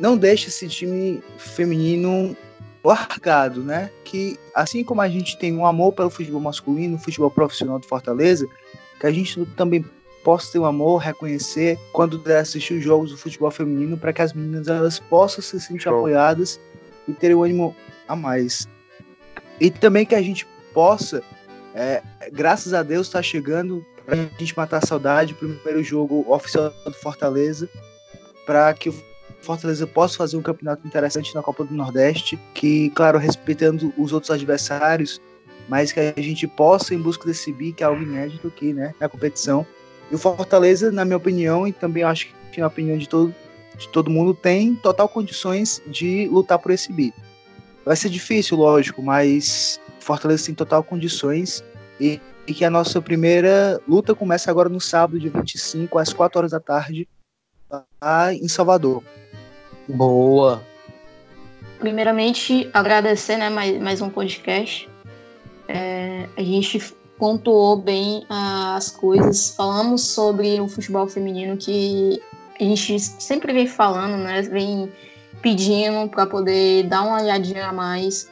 [0.00, 2.34] não deixe esse time feminino
[2.86, 3.90] largado, né?
[4.04, 8.46] Que assim como a gente tem um amor pelo futebol masculino, futebol profissional do Fortaleza,
[9.00, 9.84] que a gente também
[10.22, 14.22] possa ter um amor, reconhecer quando der assistir os jogos do futebol feminino, para que
[14.22, 15.98] as meninas elas possam se sentir Show.
[15.98, 16.60] apoiadas
[17.06, 17.76] e terem um ânimo
[18.08, 18.68] a mais.
[19.60, 21.22] E também que a gente possa,
[21.74, 26.24] é, graças a Deus, está chegando para a gente matar a saudade, o primeiro jogo
[26.28, 27.68] oficial do Fortaleza,
[28.44, 28.94] para que o
[29.46, 34.30] Fortaleza possa fazer um campeonato interessante na Copa do Nordeste, que, claro, respeitando os outros
[34.30, 35.20] adversários,
[35.68, 38.94] mas que a gente possa em busca desse bi, que é algo inédito aqui, né,
[39.00, 39.66] na competição.
[40.10, 43.34] E o Fortaleza, na minha opinião, e também acho que na opinião de todo,
[43.78, 47.12] de todo mundo, tem total condições de lutar por esse bi.
[47.84, 51.64] Vai ser difícil, lógico, mas Fortaleza tem total condições
[52.00, 56.38] e e que a nossa primeira luta começa agora no sábado, dia 25, às 4
[56.38, 57.08] horas da tarde,
[58.00, 59.02] lá em Salvador.
[59.88, 60.62] Boa.
[61.78, 64.88] Primeiramente, agradecer né, mais, mais um podcast.
[65.68, 66.80] É, a gente
[67.18, 72.20] pontuou bem as coisas, falamos sobre o futebol feminino que
[72.58, 74.42] a gente sempre vem falando, né?
[74.42, 74.90] Vem
[75.42, 78.30] pedindo para poder dar uma olhadinha a mais.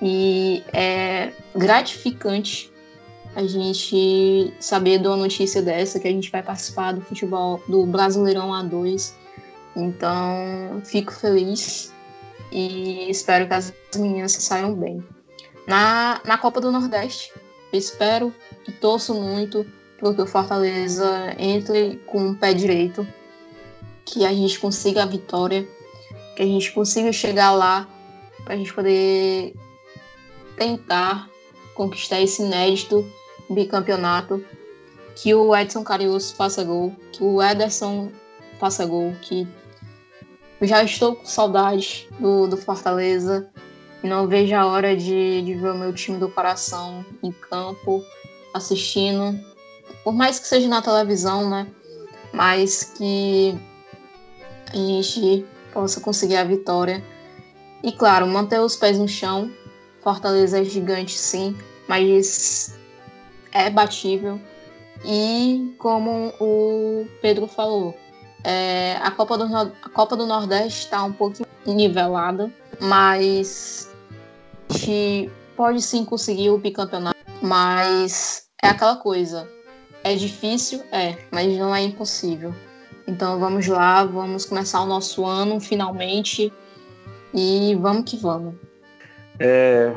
[0.00, 2.72] E é gratificante
[3.34, 7.86] a gente saber de uma notícia dessa, que a gente vai participar do futebol do
[7.86, 9.12] Brasileirão A2.
[9.76, 11.92] Então, fico feliz
[12.50, 15.02] e espero que as meninas saiam bem.
[15.66, 17.32] Na, na Copa do Nordeste,
[17.72, 18.34] espero
[18.68, 19.66] e torço muito
[19.98, 23.06] para que o Fortaleza entre com o pé direito,
[24.04, 25.66] que a gente consiga a vitória,
[26.36, 27.88] que a gente consiga chegar lá
[28.44, 29.54] para a gente poder
[30.56, 31.30] tentar
[31.74, 33.08] conquistar esse inédito
[33.48, 34.44] bicampeonato,
[35.14, 38.10] que o Edson Carius faça gol, que o Ederson
[38.58, 39.46] faça gol, que
[40.66, 43.48] já estou com saudade do, do Fortaleza
[44.02, 48.04] e não vejo a hora de, de ver o meu time do coração em campo,
[48.54, 49.38] assistindo,
[50.04, 51.66] por mais que seja na televisão, né?
[52.32, 53.58] Mas que
[54.72, 57.02] a gente possa conseguir a vitória.
[57.82, 59.50] E claro, manter os pés no chão.
[60.02, 61.56] Fortaleza é gigante, sim,
[61.88, 62.78] mas
[63.52, 64.40] é batível.
[65.04, 67.96] E como o Pedro falou,
[68.44, 73.90] é, a, Copa do, a Copa do Nordeste está um pouco nivelada, mas
[74.68, 77.16] a gente pode sim conseguir o bicampeonato.
[77.40, 79.48] Mas é aquela coisa.
[80.04, 80.82] É difícil?
[80.90, 82.54] É, mas não é impossível.
[83.06, 86.52] Então vamos lá, vamos começar o nosso ano finalmente
[87.34, 88.54] e vamos que vamos.
[89.38, 89.92] É,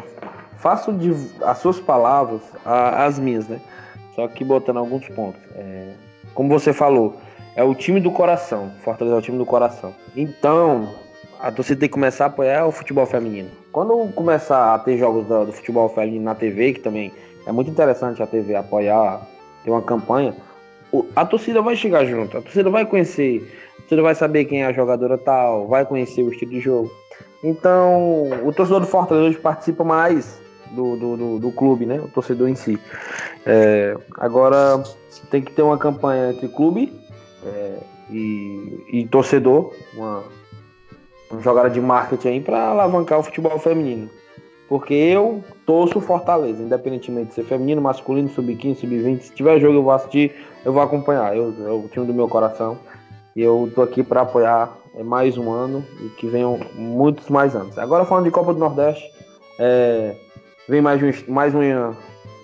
[0.58, 3.62] faço de as suas palavras a, as minhas, né?
[4.16, 5.42] Só que botando alguns pontos.
[5.56, 5.94] É,
[6.34, 7.16] como você falou,
[7.56, 8.72] é o time do coração.
[8.84, 9.96] Fortaleza é o time do coração.
[10.16, 10.94] Então,
[11.40, 13.50] a torcida tem que começar a apoiar o futebol feminino.
[13.72, 17.14] Quando começar a ter jogos do, do futebol feminino na TV, que também
[17.48, 19.22] é muito interessante a TV apoiar,
[19.64, 20.36] ter uma campanha,
[21.16, 24.66] a torcida vai chegar junto, a torcida vai conhecer, a torcida vai saber quem é
[24.66, 26.92] a jogadora tal, vai conhecer o estilo de jogo.
[27.44, 30.40] Então, o torcedor do Fortaleza hoje participa mais
[30.72, 32.00] do, do, do, do clube, né?
[32.00, 32.80] O torcedor em si.
[33.46, 34.82] É, agora,
[35.30, 37.05] tem que ter uma campanha entre clube
[37.46, 37.78] é,
[38.10, 40.24] e, e, torcedor, uma,
[41.30, 44.10] uma jogada de marketing aí para alavancar o futebol feminino.
[44.68, 49.22] Porque eu torço Fortaleza, independentemente de ser feminino, masculino, sub-15, sub-20.
[49.22, 50.34] Se tiver jogo eu vou assistir,
[50.64, 51.38] eu vou acompanhar.
[51.38, 52.78] Eu, é o time do meu coração.
[53.36, 57.56] E eu tô aqui para apoiar é, mais um ano e que venham muitos mais
[57.56, 57.78] anos.
[57.78, 59.06] Agora falando de Copa do Nordeste,
[59.60, 60.16] é,
[60.68, 61.94] vem mais um, mais, um,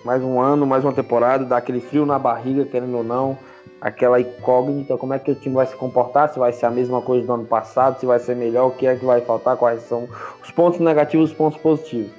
[0.04, 3.36] mais um ano, mais uma temporada, dá aquele frio na barriga, querendo ou não,
[3.82, 7.02] aquela incógnita, como é que o time vai se comportar, se vai ser a mesma
[7.02, 9.82] coisa do ano passado, se vai ser melhor, o que é que vai faltar, quais
[9.82, 10.08] são
[10.40, 12.12] os pontos negativos os pontos positivos.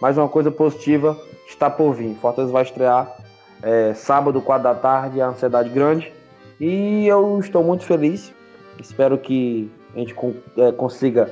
[0.00, 1.14] Mais uma coisa positiva
[1.46, 2.16] está por vir.
[2.16, 3.14] Fortaleza vai estrear
[3.62, 6.10] é, sábado, 4 da tarde, a ansiedade grande.
[6.58, 8.32] E eu estou muito feliz.
[8.78, 10.16] Espero que a gente
[10.56, 11.30] é, consiga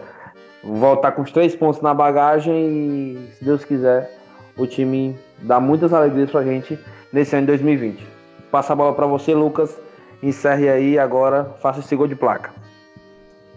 [0.62, 4.14] voltar com os três pontos na bagagem e, se Deus quiser,
[4.58, 6.78] o time dá muitas alegrias pra gente
[7.10, 8.17] nesse ano de 2020.
[8.50, 9.78] Passa a bola para você, Lucas.
[10.22, 12.52] Encerre aí agora, faça esse gol de placa.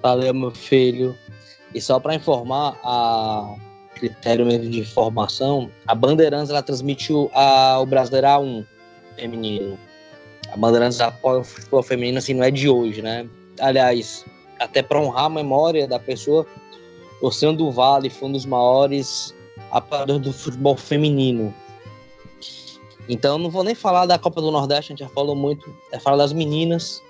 [0.01, 1.15] Valeu, meu filho.
[1.73, 3.55] E só para informar, a
[3.95, 8.65] critério mesmo de formação, a Bandeirantes ela transmitiu a, o Brasileiro 1
[9.15, 9.77] feminino.
[10.51, 13.27] A Bandeirantes apoia o futebol feminino, assim, não é de hoje, né?
[13.59, 14.25] Aliás,
[14.59, 16.45] até para honrar a memória da pessoa,
[17.21, 19.33] o Oceano do Vale foi um dos maiores
[19.71, 21.53] apoiadores do futebol feminino.
[23.11, 25.99] Então, não vou nem falar da Copa do Nordeste, a gente já falou muito, é
[25.99, 27.03] falar das meninas,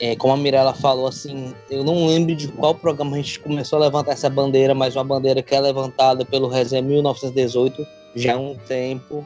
[0.00, 3.78] é, como a Mirella falou, assim, eu não lembro de qual programa a gente começou
[3.78, 8.38] a levantar essa bandeira, mas uma bandeira que é levantada pelo Resenha 1918 já há
[8.38, 9.22] um tempo,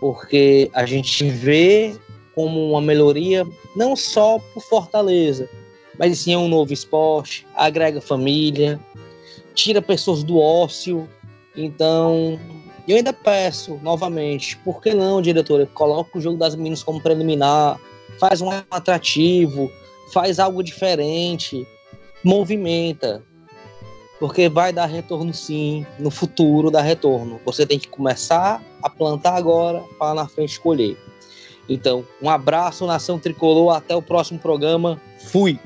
[0.00, 1.96] porque a gente vê
[2.34, 3.46] como uma melhoria
[3.76, 5.48] não só por Fortaleza,
[5.96, 8.80] mas sim é um novo esporte, agrega família,
[9.54, 11.08] tira pessoas do ócio.
[11.56, 12.40] Então,
[12.92, 17.80] eu ainda peço novamente, por que não, diretora, coloca o jogo das meninas como preliminar,
[18.18, 19.70] faz um atrativo,
[20.12, 21.66] faz algo diferente,
[22.22, 23.22] movimenta.
[24.18, 27.38] Porque vai dar retorno sim, no futuro dá retorno.
[27.44, 30.96] Você tem que começar a plantar agora para na frente colher.
[31.68, 35.00] Então, um abraço, nação tricolor, até o próximo programa.
[35.18, 35.58] Fui!